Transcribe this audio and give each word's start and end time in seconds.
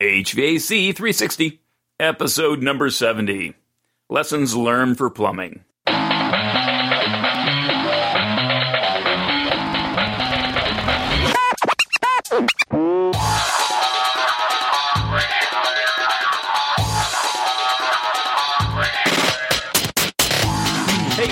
HVAC 0.00 0.96
360, 0.96 1.60
episode 1.98 2.62
number 2.62 2.88
70 2.88 3.52
Lessons 4.08 4.56
Learned 4.56 4.96
for 4.96 5.10
Plumbing. 5.10 5.62
Hey, 5.86 5.98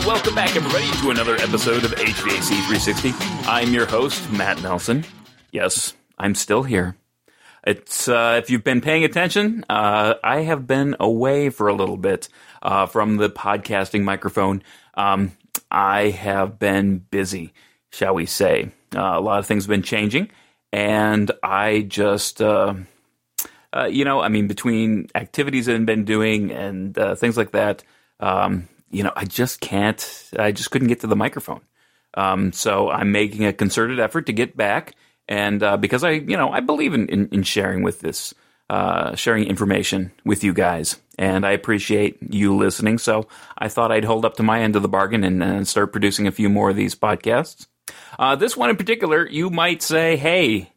welcome 0.05 0.35
back, 0.35 0.55
everybody, 0.55 0.91
to 1.00 1.09
another 1.09 1.37
episode 1.37 1.85
of 1.85 1.93
HVAC 1.93 2.48
360. 2.66 3.14
I'm 3.48 3.73
your 3.73 3.87
host, 3.87 4.30
Matt 4.30 4.62
Nelson. 4.62 5.07
Yes, 5.53 5.95
I'm 6.19 6.35
still 6.35 6.64
here. 6.64 6.96
It's 7.66 8.09
uh, 8.09 8.36
if 8.43 8.50
you've 8.50 8.64
been 8.64 8.80
paying 8.80 9.04
attention, 9.04 9.64
uh, 9.68 10.14
I 10.22 10.40
have 10.43 10.67
been 10.67 10.96
away 11.00 11.50
for 11.50 11.68
a 11.68 11.75
little 11.75 11.96
bit 11.96 12.29
uh, 12.62 12.86
from 12.86 13.17
the 13.17 13.29
podcasting 13.29 14.03
microphone. 14.03 14.62
Um, 14.94 15.32
I 15.71 16.11
have 16.11 16.58
been 16.58 16.98
busy, 16.98 17.53
shall 17.90 18.14
we 18.14 18.26
say? 18.26 18.71
Uh, 18.94 19.12
a 19.14 19.21
lot 19.21 19.39
of 19.39 19.46
things 19.46 19.64
have 19.64 19.71
been 19.71 19.82
changing, 19.82 20.31
and 20.72 21.31
I 21.43 21.82
just, 21.82 22.40
uh, 22.40 22.75
uh, 23.72 23.89
you 23.90 24.04
know, 24.04 24.20
I 24.20 24.29
mean, 24.29 24.46
between 24.46 25.09
activities 25.14 25.68
I've 25.68 25.84
been 25.84 26.04
doing 26.04 26.50
and 26.50 26.95
things 27.18 27.36
like 27.36 27.53
that, 27.53 27.84
um, 28.20 28.68
you 28.90 29.03
know, 29.03 29.12
I 29.14 29.25
just 29.25 29.61
can't. 29.61 30.31
I 30.39 30.53
just 30.53 30.70
couldn't 30.70 30.89
get 30.89 31.00
to 31.00 31.06
the 31.06 31.17
microphone. 31.17 31.61
Um, 32.14 32.53
so 32.53 32.91
I'm 32.91 33.12
making 33.12 33.45
a 33.45 33.53
concerted 33.53 34.00
effort 34.00 34.27
to 34.27 34.33
get 34.33 34.56
back 34.56 34.95
and 35.28 35.62
uh, 35.62 35.77
because 35.77 36.05
I, 36.05 36.12
you 36.12 36.37
know, 36.37 36.50
I 36.50 36.61
believe 36.61 36.95
in, 36.95 37.09
in, 37.09 37.28
in 37.28 37.42
sharing 37.42 37.83
with 37.83 38.00
this, 38.00 38.34
uh, 38.70 39.14
sharing 39.14 39.45
information 39.45 40.12
with 40.25 40.42
you 40.42 40.53
guys, 40.53 40.97
and 41.19 41.47
I 41.47 41.53
appreciate 41.53 42.19
you 42.31 42.57
listening. 42.57 42.98
So 42.98 43.29
I 43.57 43.69
thought 43.69 43.93
I'd 43.93 44.05
hold 44.05 44.25
up 44.25 44.37
to 44.37 44.43
my 44.43 44.61
end 44.61 44.77
of 44.77 44.83
the 44.83 44.89
bargain 44.89 45.25
and, 45.25 45.43
and 45.43 45.69
start 45.69 45.93
producing 45.93 46.27
a 46.27 46.33
few 46.33 46.48
more 46.48 46.70
of 46.70 46.77
these 46.77 46.95
podcasts. 46.95 47.67
Uh, 48.19 48.37
this 48.37 48.57
one 48.57 48.70
in 48.70 48.77
particular, 48.77 49.29
you 49.29 49.51
might 49.51 49.83
say, 49.83 50.17
"Hey, 50.17 50.73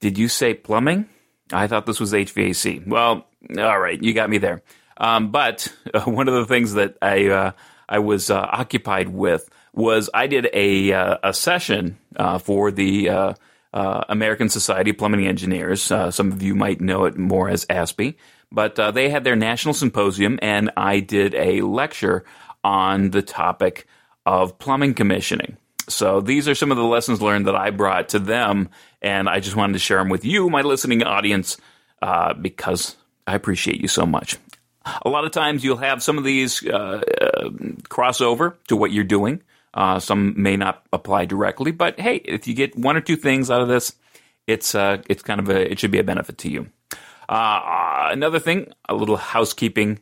did 0.00 0.18
you 0.18 0.28
say 0.28 0.54
plumbing?" 0.54 1.08
I 1.52 1.66
thought 1.66 1.86
this 1.86 2.00
was 2.00 2.12
HVAC. 2.12 2.86
Well, 2.86 3.26
all 3.58 3.80
right, 3.80 4.02
you 4.02 4.12
got 4.12 4.28
me 4.30 4.38
there. 4.38 4.62
Um, 4.96 5.30
but 5.30 5.72
uh, 5.94 6.00
one 6.04 6.28
of 6.28 6.34
the 6.34 6.46
things 6.46 6.74
that 6.74 6.96
I 7.00 7.28
uh, 7.28 7.50
I 7.88 8.00
was 8.00 8.30
uh, 8.30 8.40
occupied 8.40 9.08
with 9.08 9.48
was 9.72 10.10
I 10.12 10.26
did 10.26 10.48
a 10.52 10.92
uh, 10.92 11.18
a 11.22 11.32
session 11.32 11.98
uh, 12.16 12.38
for 12.38 12.70
the 12.70 13.34
uh, 13.72 14.04
American 14.08 14.48
Society 14.48 14.90
of 14.90 14.98
Plumbing 14.98 15.26
Engineers. 15.26 15.90
Uh, 15.90 16.10
some 16.10 16.32
of 16.32 16.42
you 16.42 16.54
might 16.54 16.80
know 16.80 17.04
it 17.04 17.16
more 17.16 17.48
as 17.48 17.66
ASPE, 17.68 18.16
but 18.50 18.78
uh, 18.78 18.90
they 18.90 19.08
had 19.10 19.24
their 19.24 19.36
national 19.36 19.74
symposium, 19.74 20.38
and 20.42 20.70
I 20.76 21.00
did 21.00 21.34
a 21.34 21.62
lecture 21.62 22.24
on 22.64 23.10
the 23.10 23.22
topic 23.22 23.86
of 24.26 24.58
plumbing 24.58 24.94
commissioning. 24.94 25.56
So 25.88 26.20
these 26.20 26.48
are 26.48 26.54
some 26.54 26.70
of 26.70 26.76
the 26.76 26.84
lessons 26.84 27.22
learned 27.22 27.46
that 27.46 27.56
I 27.56 27.70
brought 27.70 28.10
to 28.10 28.18
them, 28.18 28.68
and 29.00 29.28
I 29.28 29.40
just 29.40 29.56
wanted 29.56 29.74
to 29.74 29.78
share 29.78 29.98
them 29.98 30.08
with 30.08 30.24
you, 30.24 30.50
my 30.50 30.62
listening 30.62 31.02
audience, 31.02 31.56
uh, 32.02 32.34
because 32.34 32.96
I 33.26 33.34
appreciate 33.34 33.80
you 33.80 33.88
so 33.88 34.04
much. 34.04 34.36
A 35.02 35.08
lot 35.08 35.24
of 35.24 35.32
times 35.32 35.64
you'll 35.64 35.78
have 35.78 36.02
some 36.02 36.18
of 36.18 36.24
these 36.24 36.66
uh, 36.66 37.02
crossover 37.88 38.54
to 38.68 38.76
what 38.76 38.90
you're 38.92 39.04
doing. 39.04 39.42
Uh, 39.78 40.00
some 40.00 40.34
may 40.36 40.56
not 40.56 40.84
apply 40.92 41.24
directly, 41.24 41.70
but 41.70 42.00
hey, 42.00 42.16
if 42.16 42.48
you 42.48 42.54
get 42.54 42.76
one 42.76 42.96
or 42.96 43.00
two 43.00 43.14
things 43.14 43.48
out 43.48 43.60
of 43.60 43.68
this, 43.68 43.94
it's 44.48 44.74
uh, 44.74 45.00
it's 45.08 45.22
kind 45.22 45.38
of 45.38 45.48
a 45.48 45.70
it 45.70 45.78
should 45.78 45.92
be 45.92 46.00
a 46.00 46.04
benefit 46.04 46.36
to 46.38 46.50
you. 46.50 46.68
Uh, 47.28 48.08
another 48.10 48.40
thing, 48.40 48.72
a 48.88 48.94
little 48.96 49.16
housekeeping 49.16 50.00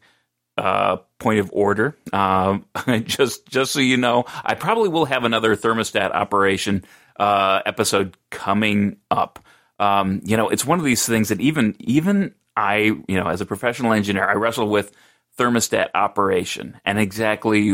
uh, 0.57 0.97
point 1.19 1.41
of 1.41 1.51
order. 1.53 1.95
Uh, 2.11 2.61
just 3.05 3.47
just 3.49 3.73
so 3.73 3.81
you 3.81 3.99
know, 3.99 4.25
I 4.43 4.55
probably 4.55 4.89
will 4.89 5.05
have 5.05 5.25
another 5.25 5.55
thermostat 5.55 6.11
operation 6.11 6.83
uh, 7.21 7.61
episode 7.67 8.17
coming 8.31 8.97
up. 9.11 9.45
Um, 9.79 10.23
you 10.25 10.39
know, 10.39 10.49
it's 10.49 10.65
one 10.65 10.79
of 10.79 10.87
these 10.87 11.05
things 11.05 11.29
that 11.29 11.43
even 11.43 11.77
even 11.81 12.35
I, 12.57 12.79
you 13.09 13.21
know, 13.21 13.27
as 13.27 13.43
a 13.43 13.47
professional 13.47 13.93
engineer, 13.93 14.27
I 14.27 14.37
wrestle 14.37 14.71
with 14.71 14.91
thermostat 15.37 15.91
operation 15.95 16.81
and 16.87 16.99
exactly 16.99 17.73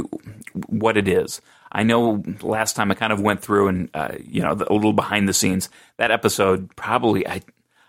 what 0.67 0.97
it 0.97 1.07
is. 1.07 1.41
I 1.73 1.83
know 1.83 2.23
last 2.43 2.77
time 2.77 2.91
I 2.91 2.95
kind 2.95 3.13
of 3.13 3.21
went 3.21 3.41
through 3.41 3.69
and 3.69 3.91
uh, 3.95 4.15
you 4.23 4.43
know 4.43 4.53
a 4.53 4.75
little 4.75 4.93
behind 4.93 5.29
the 5.29 5.33
scenes. 5.33 5.71
That 5.97 6.11
episode 6.11 6.75
probably 6.77 7.27
I 7.27 7.43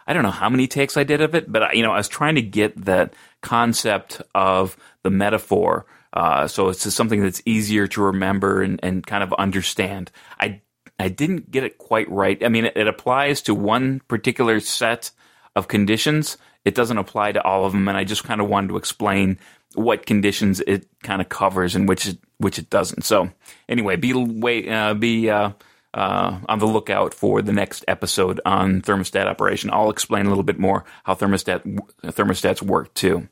I 0.07 0.13
don't 0.13 0.23
know 0.23 0.31
how 0.31 0.49
many 0.49 0.67
takes 0.67 0.97
I 0.97 1.03
did 1.03 1.21
of 1.21 1.35
it, 1.35 1.51
but 1.51 1.75
you 1.75 1.83
know 1.83 1.91
I 1.91 1.97
was 1.97 2.07
trying 2.07 2.35
to 2.35 2.41
get 2.41 2.85
that 2.85 3.13
concept 3.41 4.21
of 4.33 4.77
the 5.03 5.09
metaphor. 5.09 5.85
Uh, 6.13 6.47
so 6.47 6.69
it's 6.69 6.83
just 6.83 6.95
something 6.95 7.21
that's 7.21 7.41
easier 7.45 7.87
to 7.87 8.01
remember 8.03 8.61
and, 8.61 8.79
and 8.83 9.05
kind 9.05 9.23
of 9.23 9.33
understand. 9.33 10.11
I 10.39 10.61
I 10.99 11.09
didn't 11.09 11.51
get 11.51 11.63
it 11.63 11.77
quite 11.77 12.09
right. 12.09 12.43
I 12.43 12.49
mean, 12.49 12.65
it, 12.65 12.77
it 12.77 12.87
applies 12.87 13.41
to 13.43 13.55
one 13.55 14.01
particular 14.07 14.59
set 14.59 15.11
of 15.55 15.67
conditions. 15.67 16.37
It 16.65 16.75
doesn't 16.75 16.97
apply 16.97 17.33
to 17.33 17.43
all 17.43 17.65
of 17.65 17.73
them, 17.73 17.87
and 17.87 17.97
I 17.97 18.03
just 18.03 18.23
kind 18.23 18.39
of 18.39 18.47
wanted 18.47 18.69
to 18.69 18.77
explain 18.77 19.37
what 19.75 20.05
conditions 20.05 20.61
it 20.61 20.87
kind 21.01 21.21
of 21.21 21.29
covers 21.29 21.75
and 21.75 21.89
which 21.89 22.15
which 22.43 22.59
it 22.59 22.69
doesn't. 22.69 23.03
So 23.03 23.31
anyway, 23.67 23.95
be 23.95 24.13
wait 24.13 24.69
uh, 24.69 24.93
be 24.93 25.29
uh, 25.29 25.51
uh, 25.93 26.39
on 26.47 26.59
the 26.59 26.65
lookout 26.65 27.13
for 27.13 27.41
the 27.41 27.53
next 27.53 27.85
episode 27.87 28.41
on 28.45 28.81
thermostat 28.81 29.27
operation. 29.27 29.69
I'll 29.71 29.89
explain 29.89 30.25
a 30.25 30.29
little 30.29 30.43
bit 30.43 30.59
more 30.59 30.85
how 31.03 31.15
thermostat 31.15 31.63
thermostats 32.03 32.61
work 32.61 32.93
too. 32.93 33.27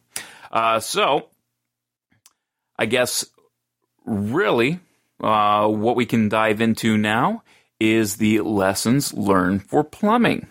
Uh, 0.52 0.80
so 0.80 1.28
I 2.78 2.86
guess 2.86 3.26
really 4.06 4.80
uh, 5.22 5.68
what 5.68 5.96
we 5.96 6.06
can 6.06 6.30
dive 6.30 6.62
into 6.62 6.98
now 6.98 7.44
is 7.80 8.18
the 8.18 8.42
lessons 8.42 9.14
learned 9.14 9.64
for 9.64 9.84
plumbing. 9.84 10.48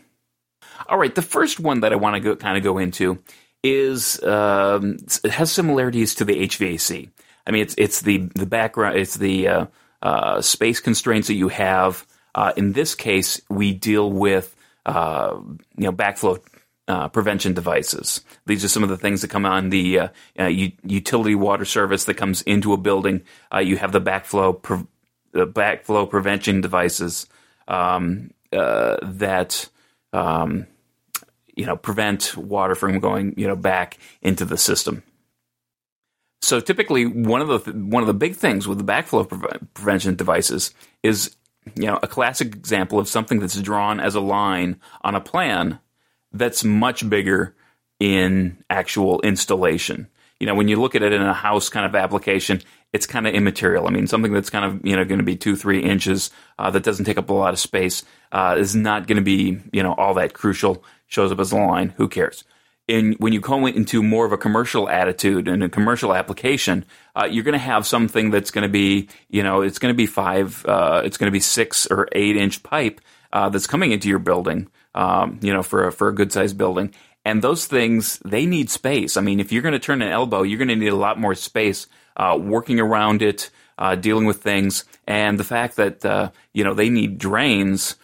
All 0.88 0.98
right, 0.98 1.15
the 1.15 1.22
first 1.22 1.60
one 1.60 1.81
that 1.81 1.92
I 1.92 1.97
want 1.97 2.22
to 2.22 2.37
kind 2.37 2.56
of 2.56 2.65
go 2.65 2.78
into 2.78 3.22
is 3.62 4.22
um, 4.22 4.97
it 5.22 5.31
has 5.31 5.53
similarities 5.53 6.15
to 6.16 6.25
the 6.25 6.47
HVAC. 6.48 7.10
I 7.50 7.53
mean, 7.53 7.62
it's 7.62 7.75
it's 7.77 8.03
the 8.03 8.19
the 8.37 8.47
background, 8.47 8.97
it's 8.97 9.16
the 9.16 9.49
uh, 9.49 9.66
uh, 10.03 10.41
space 10.41 10.78
constraints 10.78 11.27
that 11.27 11.34
you 11.34 11.49
have. 11.49 12.06
Uh, 12.33 12.53
in 12.56 12.75
this 12.75 12.94
case, 12.94 13.41
we 13.49 13.72
deal 13.72 14.09
with 14.09 14.55
uh, 14.87 15.37
you 15.77 15.84
know 15.84 15.91
backflow 15.91 16.41
uh, 16.87 17.09
prevention 17.09 17.53
devices. 17.53 18.21
These 18.47 18.65
are 18.65 18.69
some 18.69 18.84
of 18.84 18.89
the 18.89 18.97
things 18.97 19.22
that 19.22 19.31
come 19.31 19.44
on 19.44 19.71
the 19.71 19.99
uh, 20.39 20.47
utility 20.47 21.34
water 21.34 21.65
service 21.65 22.05
that 22.05 22.15
comes 22.15 22.43
into 22.43 22.72
a 22.72 22.77
building. 22.77 23.22
you 23.60 23.77
have 23.78 23.91
the 23.91 24.00
backflow 24.00 24.62
pre- 24.62 24.87
the 25.33 25.49
backflow 25.49 26.09
prevention 26.09 26.60
devices 26.60 27.27
um, 27.66 28.31
that 28.53 29.69
um, 30.12 30.69
you 31.56 31.66
know 31.66 31.77
prevent 31.77 32.37
water 32.37 32.77
from 32.77 33.00
going 33.00 33.34
you 33.37 33.49
know 33.49 33.56
back 33.56 33.99
into 34.22 34.44
the 34.44 34.56
system. 34.56 35.03
So 36.43 36.61
typically, 36.61 37.06
one 37.06 37.43
of 37.43 37.49
the 37.65 37.73
one 37.73 38.03
of 38.03 38.06
the 38.06 38.15
big 38.15 38.37
things 38.37 38.67
with 38.67 38.78
the 38.78 38.84
backflow 38.84 39.28
pre- 39.28 39.69
prevention 39.75 40.17
devices 40.17 40.73
is 41.03 41.37
you 41.75 41.87
know 41.87 41.99
a 42.03 42.09
classic 42.09 42.55
example 42.55 42.99
of 42.99 43.09
something 43.09 43.41
that's 43.41 43.61
drawn 43.61 44.01
as 44.01 44.15
a 44.15 44.21
line 44.21 44.81
on 45.03 45.15
a 45.15 45.21
plan 45.21 45.78
that's 46.33 46.65
much 46.65 47.09
bigger 47.09 47.55
in 47.99 48.65
actual 48.71 49.21
installation. 49.21 50.09
You 50.39 50.47
know, 50.47 50.55
when 50.55 50.69
you 50.69 50.81
look 50.81 50.95
at 50.95 51.03
it 51.03 51.12
in 51.12 51.21
a 51.21 51.34
house 51.34 51.69
kind 51.69 51.84
of 51.84 51.95
application, 51.95 52.62
it's 52.95 53.07
kind 53.07 53.27
of 53.27 53.34
immaterial. 53.34 53.87
I 53.87 53.91
mean, 53.91 54.07
something 54.07 54.33
that's 54.33 54.49
kind 54.49 54.65
of 54.65 54.87
you 54.87 54.97
know 54.97 55.05
going 55.05 55.19
to 55.19 55.25
be 55.25 55.37
two 55.37 55.57
three 55.57 55.83
inches 55.83 56.31
uh, 56.59 56.71
that 56.71 56.83
doesn't 56.83 57.05
take 57.05 57.19
up 57.19 57.28
a 57.28 57.34
lot 57.34 57.53
of 57.53 57.61
space 57.61 58.03
uh, 58.33 58.57
is 58.59 58.75
not 58.75 59.07
going 59.07 59.17
to 59.17 59.22
be 59.22 59.61
you 59.72 59.83
know 59.83 59.93
all 59.93 60.15
that 60.15 60.33
crucial 60.33 60.83
shows 61.07 61.31
up 61.31 61.41
as 61.41 61.53
a 61.53 61.57
line. 61.57 61.91
Who 61.98 62.09
cares? 62.09 62.45
And 62.88 63.15
when 63.18 63.32
you 63.32 63.41
go 63.41 63.66
into 63.66 64.03
more 64.03 64.27
of 64.27 64.32
a 64.32 64.36
commercial 64.36 64.88
attitude 64.88 65.47
and 65.47 65.62
a 65.62 65.68
commercial 65.68 66.12
application, 66.12 66.84
uh, 67.15 67.28
you're 67.30 67.44
going 67.44 67.53
to 67.53 67.59
have 67.59 67.86
something 67.86 68.30
that's 68.30 68.50
going 68.50 68.62
to 68.62 68.68
be, 68.68 69.09
you 69.28 69.42
know, 69.44 69.62
it's 69.62 69.78
going 69.78 69.94
to 69.94 69.97
be 69.97 70.06
five, 70.06 70.65
uh, 70.66 71.03
it's 71.04 71.16
going 71.16 71.28
to 71.28 71.32
be 71.32 71.41
six 71.41 71.86
or 71.86 72.09
eight 72.12 72.36
inch 72.36 72.62
pipe 72.62 73.00
uh, 73.32 73.48
that's 73.48 73.68
coming 73.68 73.92
into 73.92 74.09
your 74.09 74.18
building, 74.18 74.68
um, 74.94 75.38
you 75.41 75.53
know, 75.53 75.62
for 75.62 75.86
a, 75.86 75.92
for 75.92 76.09
a 76.09 76.15
good 76.15 76.32
sized 76.32 76.59
building. 76.59 76.92
And 77.24 77.42
those 77.42 77.66
things, 77.66 78.18
they 78.24 78.47
need 78.47 78.71
space. 78.71 79.16
I 79.16 79.21
mean, 79.21 79.41
if 79.41 79.53
you're 79.53 79.62
going 79.62 79.72
to 79.72 79.78
turn 79.78 80.03
an 80.03 80.10
elbow, 80.10 80.42
you're 80.42 80.59
going 80.59 80.68
to 80.68 80.76
need 80.76 80.88
a 80.88 80.97
lot 80.97 81.21
more 81.21 81.34
space 81.34 81.86
uh, 82.16 82.36
working 82.41 82.80
around 82.80 83.22
it, 83.22 83.50
uh, 83.78 83.94
dealing 83.94 84.26
with 84.26 84.42
things. 84.42 84.84
And 85.06 85.38
the 85.38 85.44
fact 85.44 85.76
that, 85.76 86.04
uh, 86.04 86.30
you 86.53 86.65
know, 86.65 86.74
they 86.74 86.88
need 86.88 87.18
drains 87.18 87.97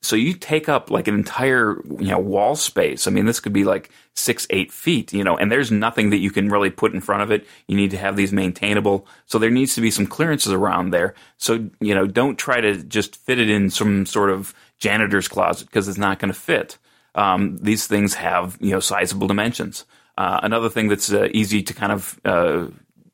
so 0.00 0.16
you 0.16 0.32
take 0.34 0.68
up 0.68 0.90
like 0.90 1.08
an 1.08 1.14
entire 1.14 1.80
you 2.00 2.08
know 2.08 2.18
wall 2.18 2.56
space. 2.56 3.06
I 3.06 3.10
mean, 3.10 3.26
this 3.26 3.40
could 3.40 3.52
be 3.52 3.64
like 3.64 3.90
six, 4.14 4.46
eight 4.50 4.72
feet, 4.72 5.12
you 5.12 5.24
know, 5.24 5.36
and 5.36 5.50
there's 5.50 5.70
nothing 5.70 6.10
that 6.10 6.18
you 6.18 6.30
can 6.30 6.48
really 6.48 6.70
put 6.70 6.94
in 6.94 7.00
front 7.00 7.22
of 7.22 7.30
it. 7.30 7.46
You 7.66 7.76
need 7.76 7.90
to 7.92 7.96
have 7.98 8.16
these 8.16 8.32
maintainable. 8.32 9.06
So 9.26 9.38
there 9.38 9.50
needs 9.50 9.74
to 9.74 9.80
be 9.80 9.90
some 9.90 10.06
clearances 10.06 10.52
around 10.52 10.90
there. 10.90 11.14
So 11.36 11.68
you 11.80 11.94
know, 11.94 12.06
don't 12.06 12.36
try 12.36 12.60
to 12.60 12.82
just 12.82 13.16
fit 13.16 13.38
it 13.38 13.50
in 13.50 13.70
some 13.70 14.06
sort 14.06 14.30
of 14.30 14.54
janitor's 14.78 15.28
closet 15.28 15.66
because 15.66 15.88
it's 15.88 15.98
not 15.98 16.18
going 16.18 16.32
to 16.32 16.38
fit. 16.38 16.78
um, 17.14 17.58
these 17.58 17.86
things 17.86 18.14
have 18.14 18.56
you 18.60 18.70
know 18.70 18.80
sizable 18.80 19.26
dimensions. 19.26 19.84
Uh, 20.16 20.40
another 20.42 20.68
thing 20.68 20.88
that's 20.88 21.12
uh, 21.12 21.28
easy 21.32 21.62
to 21.62 21.74
kind 21.74 21.92
of 21.92 22.20
uh, 22.24 22.66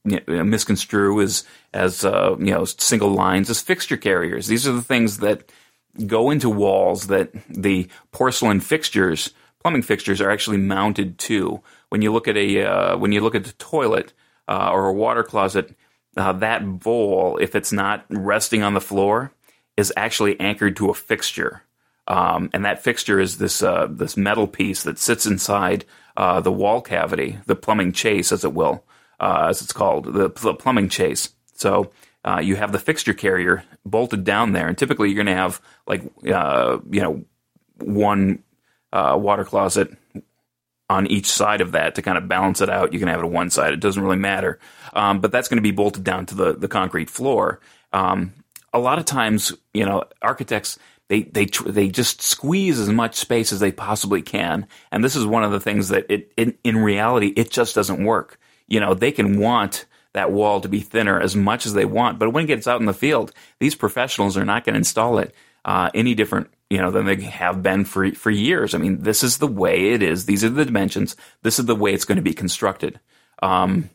you 0.04 0.20
know, 0.26 0.44
misconstrue 0.44 1.18
is 1.20 1.44
as 1.72 2.04
uh, 2.04 2.36
you 2.38 2.52
know 2.52 2.64
single 2.64 3.10
lines 3.10 3.50
as 3.50 3.60
fixture 3.60 3.96
carriers. 3.96 4.46
These 4.46 4.68
are 4.68 4.72
the 4.72 4.82
things 4.82 5.18
that 5.18 5.50
go 6.06 6.30
into 6.30 6.48
walls 6.50 7.06
that 7.06 7.30
the 7.48 7.88
porcelain 8.12 8.60
fixtures, 8.60 9.32
plumbing 9.62 9.82
fixtures, 9.82 10.20
are 10.20 10.30
actually 10.30 10.58
mounted 10.58 11.18
to. 11.18 11.62
When 11.88 12.02
you 12.02 12.12
look 12.12 12.28
at 12.28 12.36
a 12.36 12.64
uh, 12.64 12.96
when 12.96 13.12
you 13.12 13.20
look 13.20 13.34
at 13.34 13.44
the 13.44 13.52
toilet 13.52 14.12
uh, 14.48 14.70
or 14.72 14.88
a 14.88 14.92
water 14.92 15.22
closet, 15.22 15.74
that 16.14 16.80
bowl, 16.80 17.38
if 17.40 17.54
it's 17.54 17.72
not 17.72 18.04
resting 18.08 18.62
on 18.62 18.74
the 18.74 18.80
floor, 18.80 19.32
is 19.76 19.92
actually 19.96 20.38
anchored 20.40 20.76
to 20.76 20.90
a 20.90 20.94
fixture. 20.94 21.62
Um, 22.06 22.50
and 22.52 22.64
that 22.64 22.82
fixture 22.82 23.18
is 23.18 23.38
this 23.38 23.62
uh, 23.62 23.86
this 23.90 24.16
metal 24.16 24.46
piece 24.46 24.82
that 24.82 24.98
sits 24.98 25.26
inside 25.26 25.84
uh, 26.16 26.40
the 26.40 26.52
wall 26.52 26.80
cavity, 26.80 27.38
the 27.46 27.56
plumbing 27.56 27.92
chase, 27.92 28.30
as 28.30 28.44
it 28.44 28.52
will, 28.52 28.84
uh, 29.18 29.46
as 29.48 29.62
it's 29.62 29.72
called, 29.72 30.12
the, 30.12 30.28
the 30.28 30.54
plumbing 30.54 30.88
chase. 30.88 31.30
So 31.54 31.90
uh, 32.24 32.40
you 32.42 32.56
have 32.56 32.72
the 32.72 32.78
fixture 32.78 33.14
carrier 33.14 33.64
bolted 33.84 34.24
down 34.24 34.52
there, 34.52 34.66
and 34.66 34.78
typically 34.78 35.08
you're 35.08 35.22
going 35.22 35.34
to 35.34 35.40
have 35.42 35.60
like 35.86 36.02
uh, 36.32 36.78
you 36.90 37.00
know 37.00 37.24
one 37.78 38.42
uh, 38.92 39.16
water 39.20 39.44
closet 39.44 39.96
on 40.88 41.06
each 41.06 41.26
side 41.26 41.60
of 41.60 41.72
that 41.72 41.94
to 41.94 42.02
kind 42.02 42.18
of 42.18 42.28
balance 42.28 42.60
it 42.60 42.70
out. 42.70 42.92
You 42.92 42.98
can 42.98 43.08
have 43.08 43.20
it 43.20 43.26
on 43.26 43.32
one 43.32 43.50
side; 43.50 43.72
it 43.72 43.80
doesn't 43.80 44.02
really 44.02 44.16
matter. 44.16 44.58
Um, 44.92 45.20
but 45.20 45.32
that's 45.32 45.48
going 45.48 45.58
to 45.58 45.62
be 45.62 45.70
bolted 45.70 46.04
down 46.04 46.26
to 46.26 46.34
the 46.34 46.52
the 46.54 46.68
concrete 46.68 47.10
floor. 47.10 47.60
Um, 47.92 48.32
a 48.72 48.78
lot 48.78 48.98
of 48.98 49.04
times, 49.04 49.52
you 49.72 49.84
know, 49.84 50.04
architects 50.22 50.78
they 51.08 51.22
they 51.22 51.46
they 51.66 51.88
just 51.88 52.22
squeeze 52.22 52.80
as 52.80 52.88
much 52.88 53.16
space 53.16 53.52
as 53.52 53.60
they 53.60 53.72
possibly 53.72 54.22
can, 54.22 54.66
and 54.90 55.04
this 55.04 55.16
is 55.16 55.26
one 55.26 55.44
of 55.44 55.52
the 55.52 55.60
things 55.60 55.88
that 55.88 56.06
it, 56.08 56.32
it 56.36 56.58
in 56.64 56.78
reality 56.78 57.28
it 57.36 57.50
just 57.50 57.74
doesn't 57.74 58.04
work. 58.04 58.38
You 58.66 58.80
know, 58.80 58.94
they 58.94 59.12
can 59.12 59.38
want 59.38 59.84
that 60.14 60.32
wall 60.32 60.60
to 60.60 60.68
be 60.68 60.80
thinner 60.80 61.20
as 61.20 61.36
much 61.36 61.66
as 61.66 61.74
they 61.74 61.84
want, 61.84 62.18
but 62.18 62.30
when 62.30 62.44
it 62.44 62.48
gets 62.48 62.66
out 62.66 62.80
in 62.80 62.86
the 62.86 62.94
field, 62.94 63.32
these 63.60 63.74
professionals 63.74 64.36
are 64.36 64.44
not 64.44 64.64
going 64.64 64.74
to 64.74 64.78
install 64.78 65.18
it 65.18 65.34
uh, 65.64 65.90
any 65.94 66.14
different, 66.14 66.48
you 66.70 66.78
know, 66.78 66.90
than 66.90 67.06
they 67.06 67.20
have 67.22 67.62
been 67.62 67.84
for 67.84 68.10
for 68.12 68.30
years. 68.30 68.74
I 68.74 68.78
mean, 68.78 69.02
this 69.02 69.22
is 69.22 69.38
the 69.38 69.46
way 69.46 69.92
it 69.92 70.02
is. 70.02 70.26
These 70.26 70.44
are 70.44 70.50
the 70.50 70.64
dimensions. 70.64 71.16
This 71.42 71.58
is 71.58 71.66
the 71.66 71.76
way 71.76 71.92
it's 71.92 72.04
going 72.04 72.16
to 72.16 72.22
be 72.22 72.34
constructed. 72.34 73.00
Um, 73.42 73.90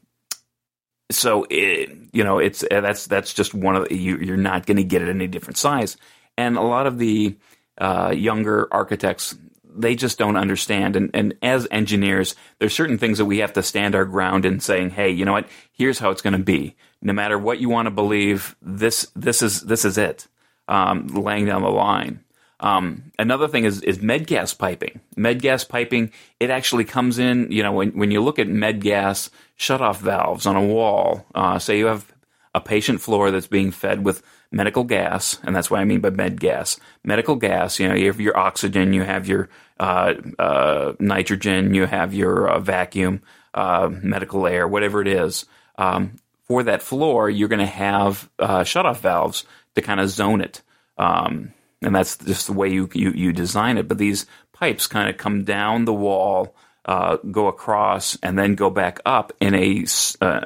so 1.12 1.48
it, 1.50 1.90
you 2.12 2.24
know, 2.24 2.38
it's 2.38 2.64
that's 2.70 3.08
that's 3.08 3.34
just 3.34 3.54
one 3.54 3.76
of 3.76 3.88
the, 3.88 3.96
you, 3.96 4.18
you're 4.18 4.38
not 4.38 4.66
going 4.66 4.78
to 4.78 4.84
get 4.84 5.02
it 5.02 5.10
any 5.10 5.28
different 5.28 5.58
size 5.58 5.98
and 6.40 6.58
a 6.58 6.62
lot 6.62 6.88
of 6.88 6.98
the 6.98 7.36
uh, 7.78 8.14
younger 8.16 8.68
architects 8.72 9.36
they 9.80 9.96
just 9.96 10.18
don't 10.18 10.36
understand. 10.36 10.96
And, 10.96 11.10
and 11.14 11.34
as 11.42 11.68
engineers, 11.72 12.36
there's 12.60 12.74
certain 12.74 12.98
things 12.98 13.18
that 13.18 13.26
we 13.26 13.40
have 13.40 13.54
to 13.54 13.64
stand 13.64 13.96
our 13.96 14.06
ground 14.06 14.46
in 14.46 14.60
saying, 14.60 14.92
hey, 14.92 15.10
you 15.10 15.26
know 15.26 15.32
what? 15.32 15.48
Here's 15.72 16.00
how 16.00 16.10
it's 16.10 16.22
going 16.22 16.34
to 16.34 16.44
be. 16.44 16.76
No 17.02 17.14
matter 17.14 17.38
what 17.38 17.60
you 17.60 17.70
want 17.70 17.86
to 17.86 17.92
believe, 17.92 18.56
this 18.62 19.10
this 19.16 19.42
is 19.42 19.62
this 19.62 19.86
is 19.86 19.98
it. 19.98 20.28
Um, 20.68 21.08
laying 21.08 21.46
down 21.46 21.62
the 21.62 21.70
line. 21.70 22.24
Um, 22.60 23.12
another 23.18 23.48
thing 23.48 23.64
is 23.64 23.82
is 23.84 24.02
med 24.02 24.28
gas 24.28 24.54
piping. 24.54 25.00
Med 25.16 25.42
gas 25.42 25.64
piping 25.64 26.12
it 26.40 26.50
actually 26.50 26.84
comes 26.84 27.18
in. 27.18 27.50
You 27.52 27.64
know, 27.64 27.72
when 27.72 27.92
when 27.92 28.12
you 28.12 28.22
look 28.22 28.38
at 28.38 28.50
med 28.50 28.82
gas 28.82 29.30
shutoff 29.58 30.00
valves 30.00 30.46
on 30.46 30.58
a 30.58 30.66
wall, 30.66 31.26
uh, 31.34 31.58
say 31.58 31.78
you 31.78 31.86
have 31.86 32.14
a 32.54 32.60
patient 32.60 33.00
floor 33.00 33.32
that's 33.32 33.48
being 33.48 33.72
fed 33.72 34.04
with 34.04 34.22
medical 34.52 34.84
gas, 34.84 35.40
and 35.44 35.56
that's 35.56 35.70
what 35.70 35.80
I 35.80 35.86
mean 35.86 36.02
by 36.02 36.10
med 36.10 36.40
gas. 36.40 36.80
Medical 37.04 37.36
gas, 37.36 37.80
you 37.80 37.88
know, 37.88 37.96
you 37.96 38.08
have 38.08 38.20
your 38.20 38.38
oxygen, 38.38 38.94
you 38.94 39.04
have 39.04 39.28
your 39.28 39.50
uh, 39.80 40.14
uh, 40.38 40.94
nitrogen, 41.00 41.74
you 41.74 41.86
have 41.86 42.14
your 42.14 42.50
uh, 42.50 42.60
vacuum, 42.60 43.22
uh, 43.54 43.90
medical 43.92 44.48
air, 44.48 44.68
whatever 44.68 45.02
it 45.02 45.08
is. 45.08 45.46
Um, 45.78 46.16
for 46.46 46.64
that 46.64 46.82
floor, 46.82 47.30
you're 47.30 47.48
going 47.48 47.60
to 47.60 47.66
have 47.66 48.30
uh, 48.40 48.62
shutoff 48.62 48.98
valves 48.98 49.46
to 49.76 49.82
kind 49.82 50.00
of 50.00 50.10
zone 50.10 50.42
it. 50.42 50.62
Um, 50.98 51.54
and 51.82 51.96
that's 51.96 52.18
just 52.18 52.48
the 52.48 52.54
way 52.54 52.70
you, 52.70 52.90
you, 52.94 53.12
you 53.12 53.32
design 53.32 53.78
it. 53.78 53.88
But 53.88 54.00
these 54.00 54.26
pipes 54.52 54.88
kind 54.88 55.10
of 55.10 55.18
come 55.18 55.44
down 55.44 55.86
the 55.86 55.94
wall, 55.94 56.56
uh, 56.86 57.18
go 57.32 57.48
across, 57.48 58.18
and 58.22 58.38
then 58.38 58.56
go 58.56 58.70
back 58.70 59.00
up 59.06 59.32
in 59.40 59.54
a, 59.54 59.86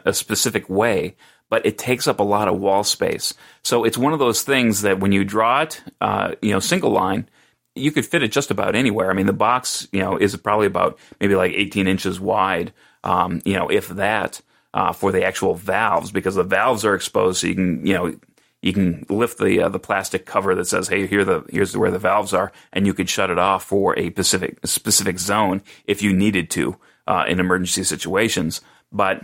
a 0.06 0.14
specific 0.14 0.70
way 0.70 1.16
but 1.54 1.68
it 1.68 1.78
takes 1.78 2.08
up 2.08 2.20
a 2.20 2.24
lot 2.24 2.48
of 2.48 2.60
wall 2.60 2.84
space. 2.84 3.36
So 3.62 3.84
it's 3.84 3.96
one 3.96 4.12
of 4.12 4.18
those 4.18 4.42
things 4.42 4.82
that 4.82 5.00
when 5.00 5.12
you 5.12 5.24
draw 5.24 5.62
it, 5.62 5.84
uh, 6.02 6.34
you 6.42 6.50
know, 6.50 6.60
single 6.60 6.90
line, 6.90 7.30
you 7.76 7.92
could 7.92 8.08
fit 8.08 8.24
it 8.24 8.32
just 8.32 8.50
about 8.50 8.74
anywhere. 8.74 9.12
I 9.12 9.14
mean, 9.14 9.28
the 9.28 9.34
box, 9.34 9.88
you 9.92 10.00
know, 10.00 10.18
is 10.18 10.36
probably 10.36 10.66
about 10.66 10.98
maybe 11.20 11.36
like 11.36 11.52
18 11.52 11.86
inches 11.86 12.20
wide, 12.20 12.74
um, 13.04 13.44
you 13.46 13.54
know, 13.54 13.70
if 13.70 13.88
that, 13.90 14.42
uh, 14.74 14.94
for 14.94 15.12
the 15.12 15.24
actual 15.24 15.54
valves, 15.54 16.12
because 16.12 16.34
the 16.34 16.44
valves 16.44 16.86
are 16.86 16.96
exposed, 16.96 17.42
so 17.42 17.46
you 17.46 17.54
can, 17.54 17.86
you 17.86 17.94
know, 17.94 18.16
you 18.64 18.74
can 18.74 19.06
lift 19.08 19.38
the 19.38 19.62
uh, 19.62 19.70
the 19.70 19.78
plastic 19.78 20.26
cover 20.26 20.56
that 20.56 20.66
says, 20.66 20.88
"Hey, 20.88 21.06
here 21.06 21.24
the 21.24 21.46
here's 21.52 21.78
where 21.78 21.92
the 21.92 22.00
valves 22.00 22.34
are," 22.34 22.52
and 22.72 22.88
you 22.88 22.96
could 22.96 23.12
shut 23.12 23.30
it 23.30 23.38
off 23.38 23.64
for 23.64 23.96
a 24.00 24.10
specific 24.10 24.58
specific 24.66 25.20
zone 25.20 25.62
if 25.86 26.02
you 26.02 26.14
needed 26.14 26.50
to 26.52 26.78
uh, 27.06 27.26
in 27.28 27.40
emergency 27.40 27.84
situations. 27.84 28.62
But 28.92 29.22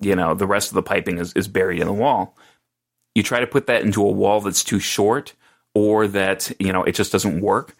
you 0.00 0.14
know, 0.14 0.34
the 0.34 0.46
rest 0.46 0.68
of 0.68 0.74
the 0.74 0.82
piping 0.82 1.18
is, 1.18 1.32
is 1.34 1.48
buried 1.48 1.80
in 1.80 1.86
the 1.86 1.92
wall. 1.92 2.36
You 3.14 3.22
try 3.22 3.40
to 3.40 3.46
put 3.46 3.66
that 3.66 3.82
into 3.82 4.02
a 4.06 4.12
wall 4.12 4.40
that's 4.40 4.64
too 4.64 4.78
short 4.78 5.34
or 5.74 6.06
that, 6.08 6.52
you 6.58 6.72
know, 6.72 6.84
it 6.84 6.94
just 6.94 7.12
doesn't 7.12 7.40
work. 7.40 7.74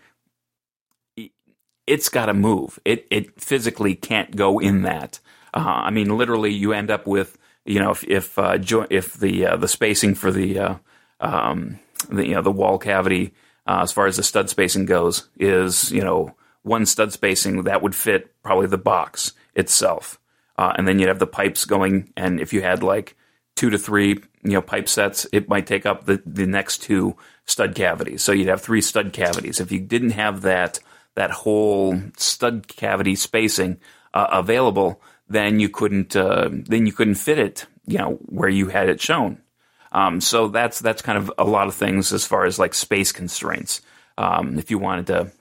It's 1.86 2.08
got 2.08 2.26
to 2.26 2.34
move. 2.34 2.78
It, 2.84 3.06
it 3.10 3.40
physically 3.40 3.94
can't 3.94 4.34
go 4.34 4.58
in 4.58 4.82
that. 4.82 5.20
Uh, 5.54 5.82
I 5.84 5.90
mean, 5.90 6.16
literally, 6.16 6.52
you 6.52 6.72
end 6.72 6.90
up 6.90 7.06
with, 7.06 7.38
you 7.64 7.78
know, 7.78 7.92
if 7.92 8.04
if 8.04 8.38
uh, 8.38 8.58
jo- 8.58 8.86
if 8.90 9.14
the 9.14 9.46
uh, 9.46 9.56
the 9.56 9.68
spacing 9.68 10.14
for 10.14 10.32
the 10.32 10.58
uh, 10.58 10.74
um, 11.20 11.78
the 12.08 12.26
you 12.26 12.34
know 12.34 12.42
the 12.42 12.52
wall 12.52 12.78
cavity 12.78 13.32
uh, 13.66 13.80
as 13.82 13.92
far 13.92 14.06
as 14.06 14.16
the 14.16 14.22
stud 14.22 14.48
spacing 14.48 14.86
goes 14.86 15.28
is 15.38 15.90
you 15.92 16.02
know 16.02 16.34
one 16.62 16.86
stud 16.86 17.12
spacing 17.12 17.62
that 17.62 17.82
would 17.82 17.94
fit 17.94 18.34
probably 18.42 18.66
the 18.66 18.78
box 18.78 19.32
itself 19.54 20.18
uh, 20.58 20.72
and 20.76 20.86
then 20.86 20.98
you'd 20.98 21.08
have 21.08 21.18
the 21.18 21.26
pipes 21.26 21.64
going. 21.64 22.12
And 22.16 22.40
if 22.40 22.52
you 22.52 22.62
had 22.62 22.82
like 22.82 23.16
two 23.54 23.70
to 23.70 23.78
three, 23.78 24.22
you 24.42 24.52
know, 24.52 24.62
pipe 24.62 24.88
sets, 24.88 25.26
it 25.32 25.48
might 25.48 25.66
take 25.66 25.86
up 25.86 26.06
the, 26.06 26.22
the 26.26 26.46
next 26.46 26.78
two 26.78 27.16
stud 27.46 27.74
cavities. 27.74 28.22
So 28.22 28.32
you'd 28.32 28.48
have 28.48 28.60
three 28.60 28.80
stud 28.80 29.12
cavities. 29.12 29.60
If 29.60 29.72
you 29.72 29.80
didn't 29.80 30.10
have 30.10 30.42
that 30.42 30.80
that 31.14 31.30
whole 31.30 31.98
stud 32.18 32.68
cavity 32.68 33.14
spacing 33.14 33.78
uh, 34.12 34.28
available, 34.30 35.00
then 35.28 35.60
you 35.60 35.68
couldn't 35.68 36.14
uh, 36.14 36.50
then 36.50 36.86
you 36.86 36.92
couldn't 36.92 37.14
fit 37.14 37.38
it, 37.38 37.66
you 37.86 37.98
know, 37.98 38.18
where 38.26 38.48
you 38.48 38.68
had 38.68 38.88
it 38.88 39.00
shown. 39.00 39.40
Um, 39.92 40.20
so 40.20 40.48
that's 40.48 40.80
that's 40.80 41.02
kind 41.02 41.18
of 41.18 41.32
a 41.38 41.44
lot 41.44 41.68
of 41.68 41.74
things 41.74 42.12
as 42.12 42.26
far 42.26 42.44
as 42.44 42.58
like 42.58 42.74
space 42.74 43.12
constraints. 43.12 43.80
Um, 44.18 44.58
if 44.58 44.70
you 44.70 44.78
wanted 44.78 45.06
to 45.08 45.32